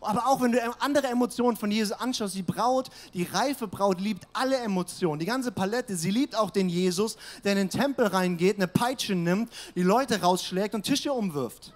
[0.01, 4.27] Aber auch wenn du andere Emotionen von Jesus anschaust, die Braut, die reife Braut liebt
[4.33, 5.95] alle Emotionen, die ganze Palette.
[5.95, 10.21] Sie liebt auch den Jesus, der in den Tempel reingeht, eine Peitsche nimmt, die Leute
[10.21, 11.73] rausschlägt und Tische umwirft.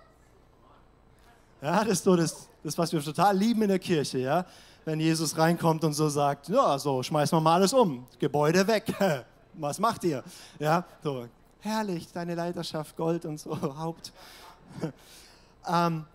[1.62, 4.46] Ja, das ist so das, das, was wir total lieben in der Kirche, ja.
[4.86, 8.86] Wenn Jesus reinkommt und so sagt, ja, so, schmeißen wir mal alles um, Gebäude weg.
[9.54, 10.24] Was macht ihr?
[10.58, 11.28] Ja, so,
[11.60, 14.14] herrlich, deine Leiterschaft, Gold und so, Haupt.
[15.68, 16.06] ähm,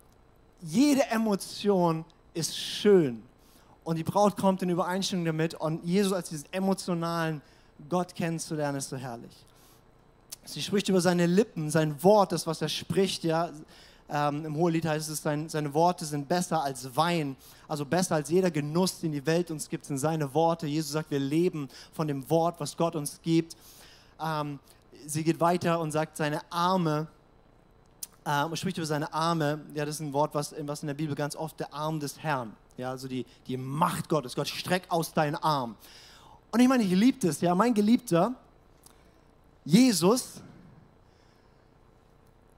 [0.65, 3.23] jede Emotion ist schön.
[3.83, 5.53] Und die Braut kommt in Übereinstimmung damit.
[5.53, 7.41] Und Jesus als diesen emotionalen
[7.87, 9.31] Gott kennenzulernen, ist so herrlich.
[10.43, 13.51] Sie spricht über seine Lippen, sein Wort, das, was er spricht, ja,
[14.07, 17.35] Ähm, Im Hohelied heißt es, sein, seine Worte sind besser als Wein,
[17.67, 20.67] also besser als jeder Genuss, den die Welt uns gibt, sind seine Worte.
[20.67, 23.57] Jesus sagt, wir leben von dem Wort, was Gott uns gibt.
[24.21, 24.59] Ähm,
[25.07, 27.07] sie geht weiter und sagt, seine Arme,
[28.25, 29.61] ähm, spricht über seine Arme.
[29.73, 32.19] Ja, das ist ein Wort, was, was in der Bibel ganz oft der Arm des
[32.19, 34.35] Herrn, ja, also die, die Macht Gottes.
[34.35, 35.75] Gott, streck aus deinen Arm.
[36.51, 38.33] Und ich meine, ich liebe das, ja, mein Geliebter,
[39.63, 40.41] Jesus,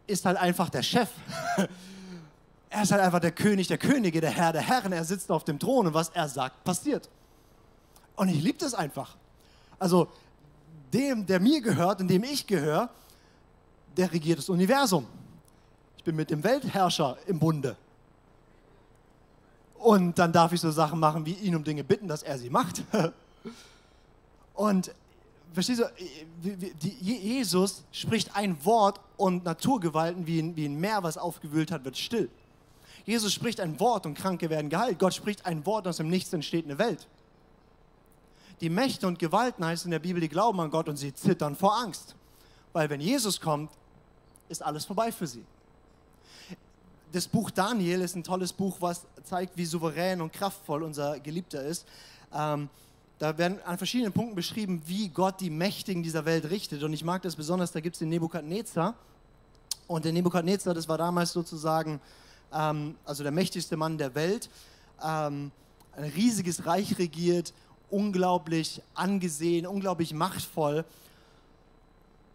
[0.06, 1.10] ist halt einfach der Chef.
[2.70, 4.94] er ist halt einfach der König der Könige, der Herr der Herren.
[4.94, 7.10] Er sitzt auf dem Thron und was er sagt, passiert.
[8.16, 9.16] Und ich liebe das einfach.
[9.80, 10.08] Also
[10.94, 12.90] dem, der mir gehört und dem ich gehöre,
[13.96, 15.06] der regiert das Universum.
[16.08, 17.76] Bin mit dem Weltherrscher im Bunde.
[19.78, 22.50] Und dann darf ich so Sachen machen, wie ihn um Dinge bitten, dass er sie
[22.50, 22.82] macht.
[24.54, 24.96] Und
[25.52, 31.98] verstehst du, Jesus spricht ein Wort und Naturgewalten wie ein, Meer, was aufgewühlt hat, wird
[31.98, 32.30] still.
[33.04, 35.00] Jesus spricht ein Wort und Kranke werden geheilt.
[35.00, 37.06] Gott spricht ein Wort, aus dem Nichts entsteht eine Welt.
[38.62, 41.58] Die Mächte und Gewalten heißt in der Bibel, die glauben an Gott und sie zittern
[41.58, 42.16] vor Angst.
[42.72, 43.72] Weil wenn Jesus kommt,
[44.48, 45.44] ist alles vorbei für sie.
[47.14, 51.64] Das Buch Daniel ist ein tolles Buch, was zeigt, wie souverän und kraftvoll unser Geliebter
[51.64, 51.86] ist.
[52.34, 52.70] Ähm,
[53.18, 56.84] da werden an verschiedenen Punkten beschrieben, wie Gott die Mächtigen dieser Welt richtet.
[56.84, 58.94] Und ich mag das besonders, da gibt es den Nebukadnezar.
[59.88, 62.02] Und der Nebukadnezar, das war damals sozusagen,
[62.54, 64.50] ähm, also der mächtigste Mann der Welt,
[65.02, 65.52] ähm,
[65.96, 67.54] ein riesiges Reich regiert,
[67.90, 70.84] unglaublich angesehen, unglaublich machtvoll.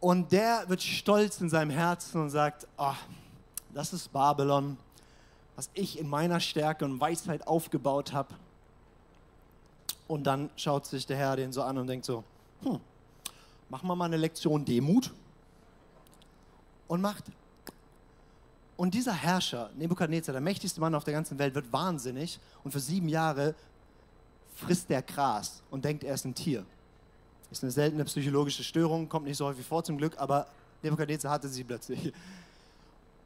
[0.01, 2.95] Und der wird stolz in seinem Herzen und sagt, oh,
[3.75, 4.77] das ist Babylon,
[5.57, 8.35] was ich in meiner Stärke und Weisheit aufgebaut habe.
[10.09, 12.25] Und dann schaut sich der Herr den so an und denkt so,
[12.63, 12.81] hm,
[13.69, 15.13] machen wir mal eine Lektion Demut.
[16.89, 17.25] Und macht.
[18.77, 22.81] Und dieser Herrscher, Nebukadnezar, der mächtigste Mann auf der ganzen Welt, wird wahnsinnig und für
[22.81, 23.55] sieben Jahre
[24.57, 26.65] frisst der Gras und denkt, er ist ein Tier.
[27.51, 30.47] Ist eine seltene psychologische Störung, kommt nicht so häufig vor zum Glück, aber
[30.83, 32.13] Nebukadnezar hatte sie plötzlich.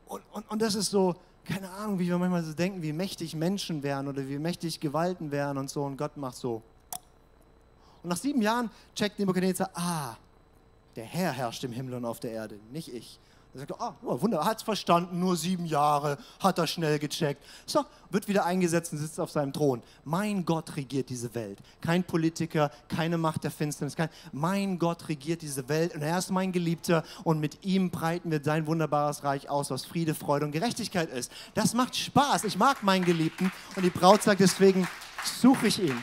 [0.06, 3.34] Und, und, und das ist so, keine Ahnung, wie wir manchmal so denken, wie mächtig
[3.34, 5.84] Menschen wären oder wie mächtig Gewalten wären und so.
[5.84, 6.62] Und Gott macht so.
[8.02, 10.16] Und nach sieben Jahren checkt Nebuchadnezzar, ah,
[10.96, 13.18] der Herr herrscht im Himmel und auf der Erde, nicht ich.
[13.56, 17.42] Er sagt, ah, oh, wunderbar, hat es verstanden, nur sieben Jahre, hat er schnell gecheckt.
[17.64, 19.82] So, wird wieder eingesetzt und sitzt auf seinem Thron.
[20.04, 21.58] Mein Gott regiert diese Welt.
[21.80, 23.96] Kein Politiker, keine Macht der Finsternis.
[23.96, 28.30] Kein, mein Gott regiert diese Welt und er ist mein Geliebter und mit ihm breiten
[28.30, 31.32] wir sein wunderbares Reich aus, was Friede, Freude und Gerechtigkeit ist.
[31.54, 32.44] Das macht Spaß.
[32.44, 34.86] Ich mag meinen Geliebten und die Braut sagt, deswegen
[35.40, 35.96] suche ich ihn.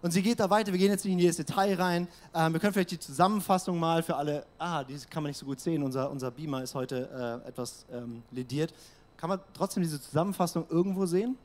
[0.00, 2.08] Und sie geht da weiter, wir gehen jetzt nicht in jedes Detail rein.
[2.32, 5.46] Ähm, wir können vielleicht die Zusammenfassung mal für alle, ah, die kann man nicht so
[5.46, 8.72] gut sehen, unser, unser Beamer ist heute äh, etwas ähm, lediert.
[9.16, 11.36] Kann man trotzdem diese Zusammenfassung irgendwo sehen?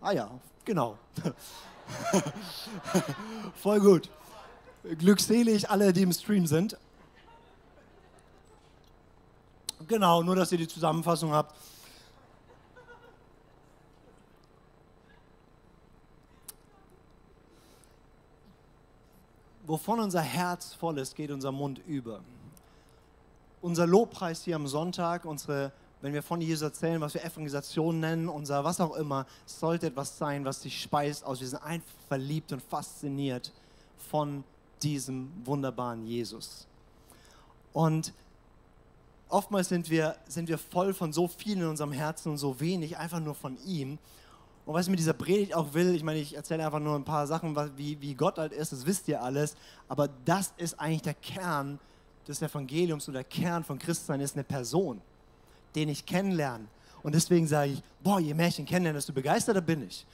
[0.00, 0.30] Ah ja,
[0.64, 0.96] genau.
[3.56, 4.08] Voll gut.
[4.98, 6.76] Glückselig alle, die im Stream sind.
[9.88, 11.56] Genau, nur dass ihr die Zusammenfassung habt.
[19.70, 22.20] Wovon unser Herz voll ist, geht unser Mund über.
[23.62, 28.28] Unser Lobpreis hier am Sonntag, unsere, wenn wir von Jesus erzählen, was wir Evangelisation nennen,
[28.28, 31.40] unser was auch immer, sollte etwas sein, was sich speist aus.
[31.40, 33.52] Wir sind einfach verliebt und fasziniert
[34.10, 34.42] von
[34.82, 36.66] diesem wunderbaren Jesus.
[37.72, 38.12] Und
[39.28, 42.96] oftmals sind wir, sind wir voll von so viel in unserem Herzen und so wenig
[42.96, 43.98] einfach nur von ihm.
[44.70, 47.02] Und was ich mit dieser Predigt auch will, ich meine, ich erzähle einfach nur ein
[47.02, 49.56] paar Sachen, wie, wie Gott halt ist, das wisst ihr alles,
[49.88, 51.80] aber das ist eigentlich der Kern
[52.28, 55.00] des Evangeliums oder der Kern von Christsein ist eine Person,
[55.74, 56.66] den ich kennenlerne.
[57.02, 60.06] Und deswegen sage ich, boah, je mehr ich ihn kennenlerne, desto begeisterter bin ich.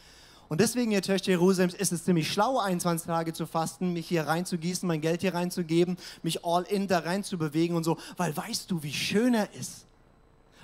[0.49, 4.27] Und deswegen, ihr Töchter Jerusalems, ist es ziemlich schlau, 21 Tage zu fasten, mich hier
[4.27, 8.35] reinzugießen, mein Geld hier reinzugeben, mich all in da rein zu bewegen und so, weil
[8.35, 9.85] weißt du, wie schön er ist?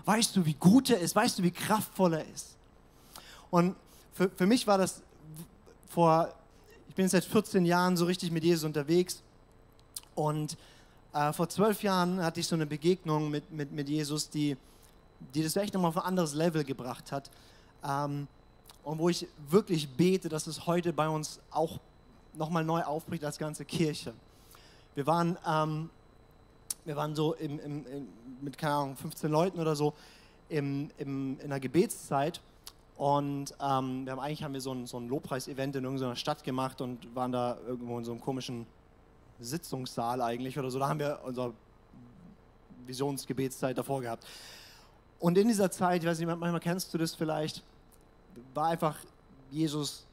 [0.06, 1.14] Weißt du, wie gut er ist?
[1.14, 2.56] Weißt du, wie kraftvoll er ist?
[3.52, 3.76] Und
[4.12, 5.02] für, für mich war das
[5.88, 6.32] vor,
[6.88, 9.22] ich bin seit 14 Jahren so richtig mit Jesus unterwegs
[10.14, 10.56] und
[11.12, 14.56] äh, vor zwölf Jahren hatte ich so eine Begegnung mit, mit, mit Jesus, die,
[15.34, 17.30] die das echt nochmal auf ein anderes Level gebracht hat.
[17.84, 18.28] Ähm,
[18.84, 21.78] und wo ich wirklich bete, dass es heute bei uns auch
[22.34, 24.12] nochmal neu aufbricht als ganze Kirche.
[24.94, 25.90] Wir waren, ähm,
[26.84, 28.08] wir waren so im, im, im,
[28.40, 29.94] mit, keine Ahnung, 15 Leuten oder so
[30.48, 30.90] in
[31.48, 32.40] der Gebetszeit
[32.96, 36.80] und ähm, haben, eigentlich haben wir so ein, so ein Lobpreis-Event in irgendeiner Stadt gemacht
[36.80, 38.66] und waren da irgendwo in so einem komischen
[39.40, 40.78] Sitzungssaal eigentlich oder so.
[40.78, 41.52] Da haben wir unser
[42.86, 44.26] Visionsgebetszeit davor gehabt.
[45.18, 47.62] Und in dieser Zeit, ich weiß nicht, manchmal kennst du das vielleicht,
[48.54, 48.96] war einfach
[49.50, 50.06] Jesus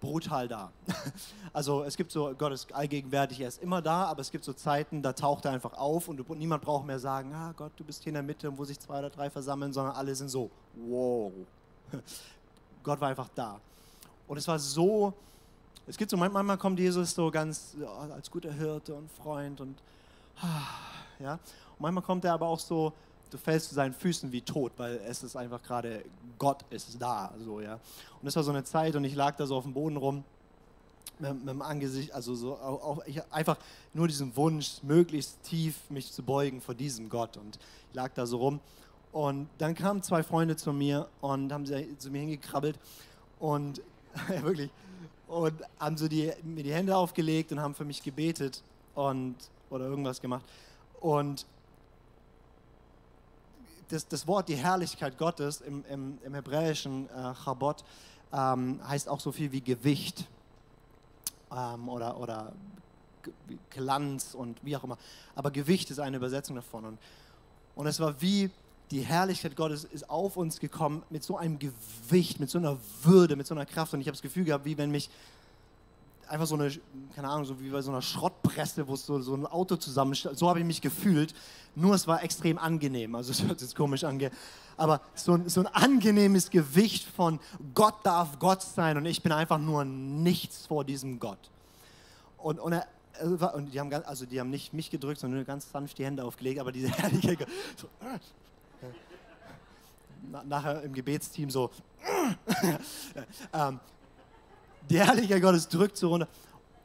[0.00, 0.72] brutal da.
[1.52, 4.52] Also es gibt so, Gott ist allgegenwärtig, er ist immer da, aber es gibt so
[4.52, 8.04] Zeiten, da taucht er einfach auf und niemand braucht mehr sagen, ah Gott, du bist
[8.04, 11.32] hier in der Mitte, wo sich zwei oder drei versammeln, sondern alle sind so, wow.
[12.82, 13.60] Gott war einfach da.
[14.28, 15.12] Und es war so,
[15.86, 17.76] es gibt so, manchmal kommt Jesus so ganz
[18.14, 19.76] als guter Hirte und Freund und
[21.18, 21.34] ja.
[21.34, 22.92] Und manchmal kommt er aber auch so,
[23.30, 26.04] du fällst zu seinen Füßen wie tot, weil es ist einfach gerade,
[26.38, 27.74] Gott ist da, so, ja.
[27.74, 30.24] Und das war so eine Zeit und ich lag da so auf dem Boden rum,
[31.18, 33.58] mit, mit dem Angesicht, also so, auch, ich, einfach
[33.92, 37.58] nur diesen Wunsch, möglichst tief mich zu beugen vor diesem Gott und
[37.90, 38.60] ich lag da so rum.
[39.12, 42.78] Und dann kamen zwei Freunde zu mir und haben sie zu mir hingekrabbelt
[43.38, 43.82] und,
[44.28, 44.70] ja, wirklich,
[45.26, 48.62] und haben so die, mir die Hände aufgelegt und haben für mich gebetet
[48.94, 49.36] und,
[49.68, 50.44] oder irgendwas gemacht.
[51.00, 51.46] Und
[53.88, 57.84] das, das Wort, die Herrlichkeit Gottes im, im, im hebräischen äh, Chabot
[58.32, 60.28] ähm, heißt auch so viel wie Gewicht
[61.50, 62.52] ähm, oder, oder
[63.70, 64.98] Glanz und wie auch immer.
[65.34, 66.84] Aber Gewicht ist eine Übersetzung davon.
[66.84, 66.98] Und,
[67.74, 68.50] und es war wie
[68.90, 73.36] die Herrlichkeit Gottes ist auf uns gekommen mit so einem Gewicht, mit so einer Würde,
[73.36, 73.94] mit so einer Kraft.
[73.94, 75.10] Und ich habe das Gefühl gehabt, wie wenn mich
[76.30, 76.70] einfach so eine,
[77.14, 80.38] keine Ahnung, so wie bei so einer Schrottpresse, wo so, so ein Auto zusammenstellt.
[80.38, 81.34] So habe ich mich gefühlt.
[81.74, 83.14] Nur es war extrem angenehm.
[83.14, 84.20] Also es hört sich komisch an.
[84.76, 87.38] Aber so ein, so ein angenehmes Gewicht von
[87.74, 91.50] Gott darf Gott sein und ich bin einfach nur nichts vor diesem Gott.
[92.38, 92.86] Und, und, er,
[93.54, 96.60] und die haben, also die haben nicht mich gedrückt, sondern ganz sanft die Hände aufgelegt,
[96.60, 97.36] aber diese herrliche,
[97.76, 97.88] so,
[100.44, 101.70] nachher im Gebetsteam so,
[103.52, 103.80] ähm,
[104.88, 106.28] die Herrlichkeit Gottes drückt so runter.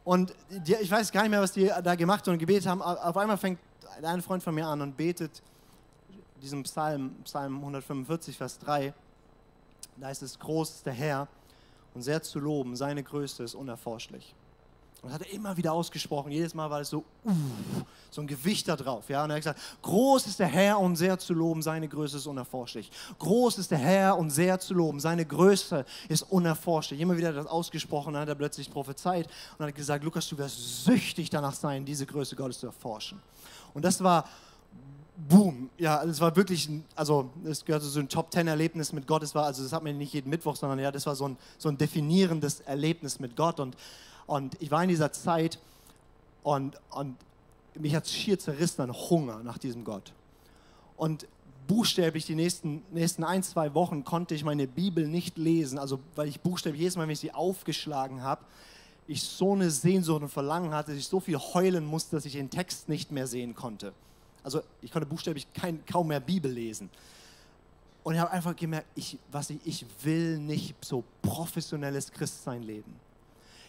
[0.03, 2.81] Und die, ich weiß gar nicht mehr, was die da gemacht und gebetet haben.
[2.81, 3.60] Auf einmal fängt
[4.03, 5.41] ein Freund von mir an und betet
[6.41, 8.93] diesen Psalm, Psalm 145, Vers 3.
[9.97, 11.27] Da ist es, groß ist der Herr
[11.93, 14.36] und sehr zu loben, seine Größe ist unerforschlich.
[15.06, 16.32] Und das hat er immer wieder ausgesprochen.
[16.32, 17.32] Jedes Mal war es so, uh,
[18.10, 19.08] so ein Gewicht da drauf.
[19.08, 19.24] Ja?
[19.24, 22.26] Und er hat gesagt, groß ist der Herr und sehr zu loben, seine Größe ist
[22.26, 22.89] unerforschlich.
[23.20, 27.00] Groß ist der Herr und sehr zu loben, seine Größe ist unerforschlich.
[27.00, 30.86] Immer wieder das ausgesprochen, dann hat er plötzlich prophezeit und hat gesagt, Lukas, du wirst
[30.86, 33.22] süchtig danach sein, diese Größe Gottes zu erforschen.
[33.76, 34.26] Und das war
[35.18, 35.70] Boom.
[35.78, 39.24] Ja, es war wirklich, also es gehörte so ein Top-Ten-Erlebnis mit Gott.
[39.24, 41.38] Es war, also das hat man nicht jeden Mittwoch, sondern ja, das war so ein,
[41.58, 43.62] so ein definierendes Erlebnis mit Gott.
[43.62, 43.78] Und
[44.27, 45.59] und ich war in dieser Zeit
[46.43, 47.17] und, und
[47.75, 50.13] mich hat es schier zerrissen an Hunger nach diesem Gott.
[50.97, 51.27] Und
[51.67, 56.27] buchstäblich die nächsten, nächsten ein, zwei Wochen konnte ich meine Bibel nicht lesen, also weil
[56.27, 58.45] ich buchstäblich jedes Mal, wenn ich sie aufgeschlagen habe,
[59.07, 62.33] ich so eine Sehnsucht und Verlangen hatte, dass ich so viel heulen musste, dass ich
[62.33, 63.93] den Text nicht mehr sehen konnte.
[64.43, 66.89] Also ich konnte buchstäblich kein, kaum mehr Bibel lesen.
[68.03, 72.93] Und ich habe einfach gemerkt, ich, was ich, ich will nicht so professionelles Christsein leben.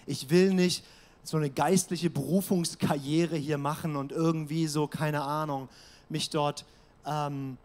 [0.06, 0.84] Ich will nicht
[1.22, 5.68] so eine geistliche Berufungskarriere hier machen und irgendwie so, keine Ahnung,
[6.08, 6.64] mich dort,
[7.04, 7.58] ähm,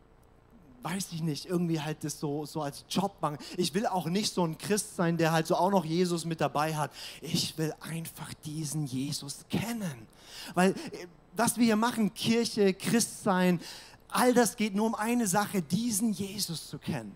[0.82, 3.38] weiß ich nicht, irgendwie halt das so, so als Job machen.
[3.58, 6.42] Ich will auch nicht so ein Christ sein, der halt so auch noch Jesus mit
[6.42, 6.92] dabei hat.
[7.22, 10.08] Ich will einfach diesen Jesus kennen.
[10.56, 13.62] Weil äh, was wir hier machen, Kirche, Christsein,
[14.10, 17.16] all das geht nur um eine Sache, diesen Jesus zu kennen.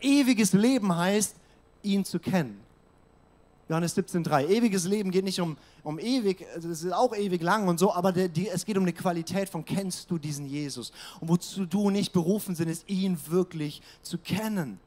[0.00, 1.36] Ewiges Leben heißt,
[1.82, 2.65] ihn zu kennen.
[3.68, 4.48] Johannes 17,3.
[4.48, 7.92] Ewiges Leben geht nicht um, um ewig, also es ist auch ewig lang und so,
[7.92, 10.92] aber der, die, es geht um eine Qualität von kennst du diesen Jesus.
[11.20, 14.78] Und wozu du nicht berufen sind, ist ihn wirklich zu kennen.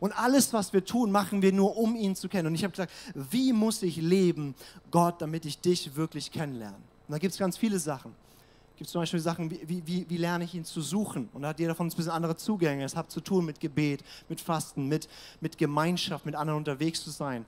[0.00, 2.48] Und alles, was wir tun, machen wir nur, um ihn zu kennen.
[2.48, 4.54] Und ich habe gesagt, wie muss ich leben,
[4.90, 6.76] Gott, damit ich dich wirklich kennenlerne?
[6.76, 8.14] Und da gibt es ganz viele Sachen.
[8.76, 11.28] Gibt zum Beispiel Sachen, wie, wie, wie, lerne ich ihn zu suchen?
[11.32, 12.84] Und da hat jeder von uns ein bisschen andere Zugänge.
[12.84, 15.08] Es hat zu tun mit Gebet, mit Fasten, mit,
[15.40, 17.44] mit Gemeinschaft, mit anderen unterwegs zu sein.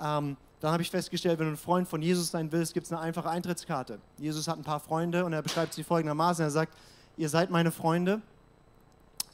[0.00, 2.92] Ähm, dann habe ich festgestellt, wenn du ein Freund von Jesus sein willst, gibt es
[2.92, 3.98] eine einfache Eintrittskarte.
[4.18, 6.44] Jesus hat ein paar Freunde und er beschreibt sie folgendermaßen.
[6.44, 6.76] Er sagt,
[7.16, 8.20] ihr seid meine Freunde,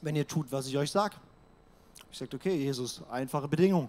[0.03, 1.17] wenn ihr tut, was ich euch sage.
[2.13, 3.89] Ich sage, okay, Jesus, einfache Bedingung.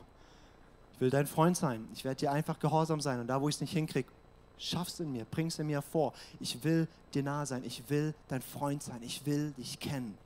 [0.93, 1.87] Ich will dein Freund sein.
[1.93, 3.19] Ich werde dir einfach gehorsam sein.
[3.19, 4.09] Und da, wo ich es nicht hinkriege,
[4.57, 6.13] schaff's in mir, bring's in mir vor.
[6.39, 7.63] Ich will dir nahe sein.
[7.63, 8.99] Ich will dein Freund sein.
[9.03, 10.17] Ich will dich kennen.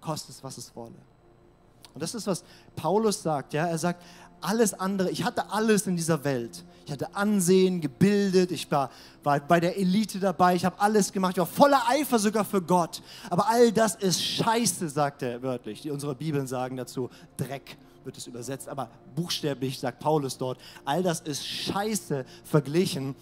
[0.00, 0.94] Kostet es, was es wolle.
[1.92, 3.52] Und das ist, was Paulus sagt.
[3.52, 3.66] Ja?
[3.66, 4.02] Er sagt,
[4.40, 6.64] alles andere, ich hatte alles in dieser Welt.
[6.86, 8.90] Ich hatte Ansehen, gebildet, ich war,
[9.22, 12.60] war bei der Elite dabei, ich habe alles gemacht, ich war voller Eifer sogar für
[12.60, 13.02] Gott.
[13.30, 15.80] Aber all das ist Scheiße, sagt er wörtlich.
[15.80, 17.08] Die, unsere Bibeln sagen dazu,
[17.38, 23.14] Dreck wird es übersetzt, aber buchstäblich sagt Paulus dort, all das ist Scheiße verglichen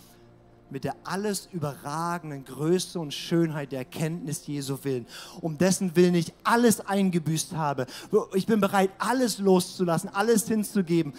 [0.72, 5.06] mit der alles überragenden Größe und Schönheit der Erkenntnis Jesu willen,
[5.40, 7.86] um dessen Willen ich alles eingebüßt habe.
[8.34, 11.12] Ich bin bereit, alles loszulassen, alles hinzugeben,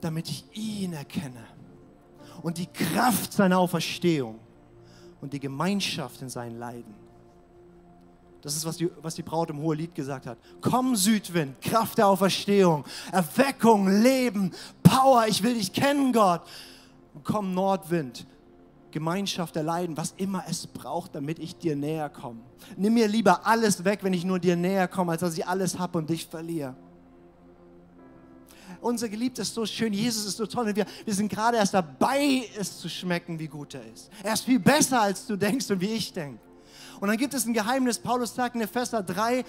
[0.00, 1.44] damit ich ihn erkenne
[2.42, 4.38] und die Kraft seiner Auferstehung
[5.20, 6.94] und die Gemeinschaft in seinen Leiden.
[8.42, 10.36] Das ist, was die, was die Braut im Hohelied gesagt hat.
[10.60, 14.50] Komm, Südwind, Kraft der Auferstehung, Erweckung, Leben,
[14.82, 16.42] Power, ich will dich kennen, Gott.
[17.14, 18.26] Und komm, Nordwind,
[18.92, 22.40] Gemeinschaft der Leiden, was immer es braucht, damit ich dir näher komme.
[22.76, 25.78] Nimm mir lieber alles weg, wenn ich nur dir näher komme, als dass ich alles
[25.78, 26.76] habe und dich verliere.
[28.80, 31.74] Unser Geliebter ist so schön, Jesus ist so toll und wir, wir sind gerade erst
[31.74, 34.10] dabei, es zu schmecken, wie gut er ist.
[34.22, 36.40] Er ist viel besser, als du denkst und wie ich denke.
[37.00, 39.44] Und dann gibt es ein Geheimnis, Paulus sagt in Epheser 3,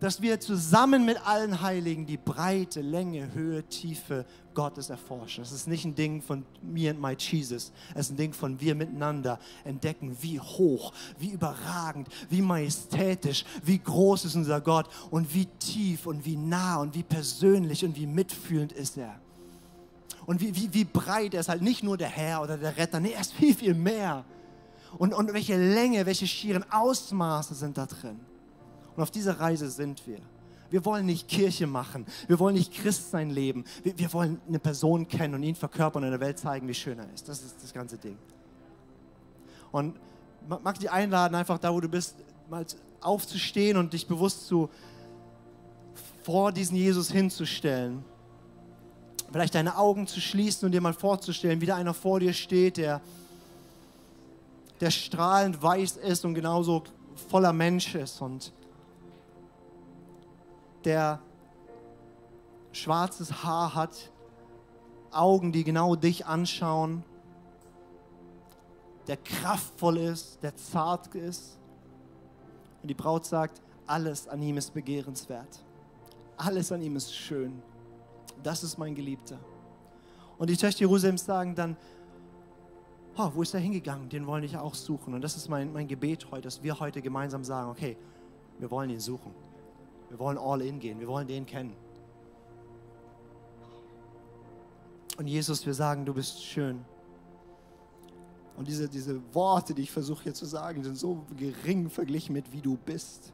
[0.00, 4.24] dass wir zusammen mit allen Heiligen die Breite, Länge, Höhe, Tiefe
[4.54, 5.42] Gottes erforschen.
[5.42, 7.72] Das ist nicht ein Ding von me and my Jesus.
[7.94, 13.78] Es ist ein Ding von wir miteinander entdecken, wie hoch, wie überragend, wie majestätisch, wie
[13.78, 18.06] groß ist unser Gott und wie tief und wie nah und wie persönlich und wie
[18.06, 19.20] mitfühlend ist er.
[20.26, 23.00] Und wie, wie, wie breit er ist halt nicht nur der Herr oder der Retter,
[23.00, 24.24] nee, er ist viel, viel mehr.
[24.98, 28.20] Und, und welche Länge, welche schieren Ausmaße sind da drin.
[28.98, 30.18] Und auf dieser Reise sind wir.
[30.70, 32.04] Wir wollen nicht Kirche machen.
[32.26, 33.64] Wir wollen nicht Christsein leben.
[33.84, 36.74] Wir, wir wollen eine Person kennen und ihn verkörpern und in der Welt zeigen, wie
[36.74, 37.28] schön er ist.
[37.28, 38.18] Das ist das ganze Ding.
[39.70, 39.94] Und
[40.48, 42.16] mag dich einladen, einfach da, wo du bist,
[42.50, 42.66] mal
[43.00, 44.68] aufzustehen und dich bewusst zu
[46.24, 48.04] vor diesen Jesus hinzustellen.
[49.30, 52.78] Vielleicht deine Augen zu schließen und dir mal vorzustellen, wie da einer vor dir steht,
[52.78, 53.00] der
[54.80, 56.82] der strahlend weiß ist und genauso
[57.28, 58.52] voller Mensch ist und
[60.84, 61.20] der
[62.72, 64.10] schwarzes Haar hat,
[65.10, 67.02] Augen, die genau dich anschauen,
[69.06, 71.58] der kraftvoll ist, der zart ist.
[72.82, 75.64] Und die Braut sagt, alles an ihm ist begehrenswert.
[76.36, 77.62] Alles an ihm ist schön.
[78.42, 79.38] Das ist mein Geliebter.
[80.36, 81.76] Und die Töchter Jerusalems sagen dann,
[83.16, 84.08] oh, wo ist er hingegangen?
[84.08, 85.14] Den wollen wir auch suchen.
[85.14, 87.96] Und das ist mein, mein Gebet heute, dass wir heute gemeinsam sagen, okay,
[88.58, 89.34] wir wollen ihn suchen.
[90.08, 90.98] Wir wollen all in gehen.
[91.00, 91.74] Wir wollen den kennen.
[95.18, 96.84] Und Jesus, wir sagen, du bist schön.
[98.56, 102.52] Und diese, diese Worte, die ich versuche hier zu sagen, sind so gering verglichen mit,
[102.52, 103.32] wie du bist.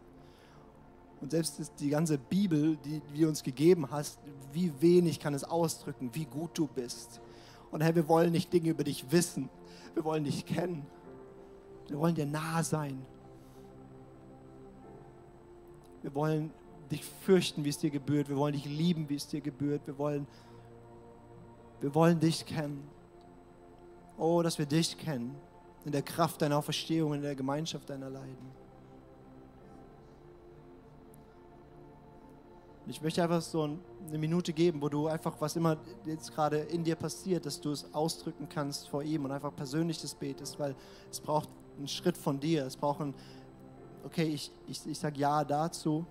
[1.20, 4.18] Und selbst die ganze Bibel, die du uns gegeben hast,
[4.52, 7.20] wie wenig kann es ausdrücken, wie gut du bist.
[7.70, 9.48] Und Herr, wir wollen nicht Dinge über dich wissen,
[9.94, 10.86] wir wollen dich kennen.
[11.88, 13.04] Wir wollen dir nah sein.
[16.02, 16.50] Wir wollen
[16.94, 18.28] dich fürchten, wie es dir gebührt.
[18.28, 19.82] Wir wollen dich lieben, wie es dir gebührt.
[19.86, 20.26] Wir wollen,
[21.80, 22.82] wir wollen dich kennen.
[24.16, 25.34] Oh, dass wir dich kennen.
[25.84, 28.64] In der Kraft deiner Auferstehung, in der Gemeinschaft deiner Leiden.
[32.86, 36.84] Ich möchte einfach so eine Minute geben, wo du einfach, was immer jetzt gerade in
[36.84, 40.74] dir passiert, dass du es ausdrücken kannst vor ihm und einfach persönlich das betest, weil
[41.10, 42.66] es braucht einen Schritt von dir.
[42.66, 43.14] Es braucht ein,
[44.04, 46.04] okay, ich, ich, ich sage Ja dazu.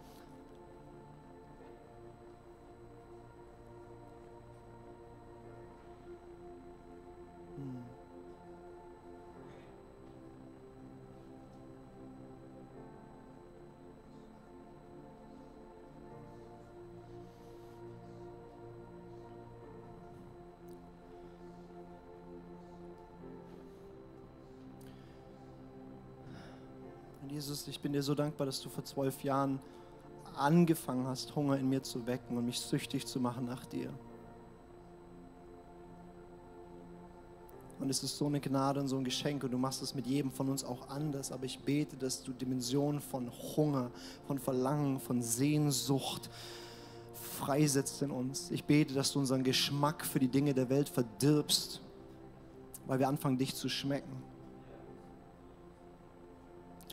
[27.34, 29.60] Jesus, ich bin dir so dankbar, dass du vor zwölf Jahren
[30.36, 33.92] angefangen hast, Hunger in mir zu wecken und mich süchtig zu machen nach dir.
[37.80, 40.06] Und es ist so eine Gnade und so ein Geschenk und du machst es mit
[40.06, 41.32] jedem von uns auch anders.
[41.32, 43.90] Aber ich bete, dass du Dimensionen von Hunger,
[44.28, 46.30] von Verlangen, von Sehnsucht
[47.16, 48.52] freisetzt in uns.
[48.52, 51.82] Ich bete, dass du unseren Geschmack für die Dinge der Welt verdirbst,
[52.86, 54.33] weil wir anfangen, dich zu schmecken.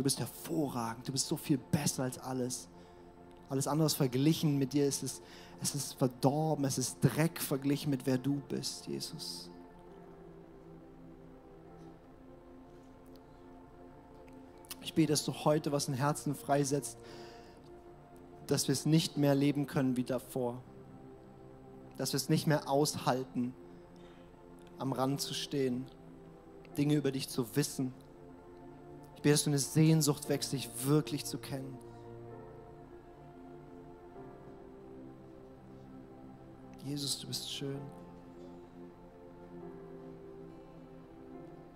[0.01, 2.71] Du bist hervorragend, du bist so viel besser als alles.
[3.51, 5.21] Alles andere verglichen mit dir ist es,
[5.61, 9.51] es ist verdorben, es ist Dreck verglichen mit wer du bist, Jesus.
[14.81, 16.97] Ich bete, dass du heute was in Herzen freisetzt,
[18.47, 20.63] dass wir es nicht mehr leben können wie davor.
[21.99, 23.53] Dass wir es nicht mehr aushalten,
[24.79, 25.85] am Rand zu stehen,
[26.79, 27.93] Dinge über dich zu wissen
[29.21, 31.77] ich bete, dass du eine Sehnsucht wächst, dich wirklich zu kennen.
[36.87, 37.79] Jesus, du bist schön.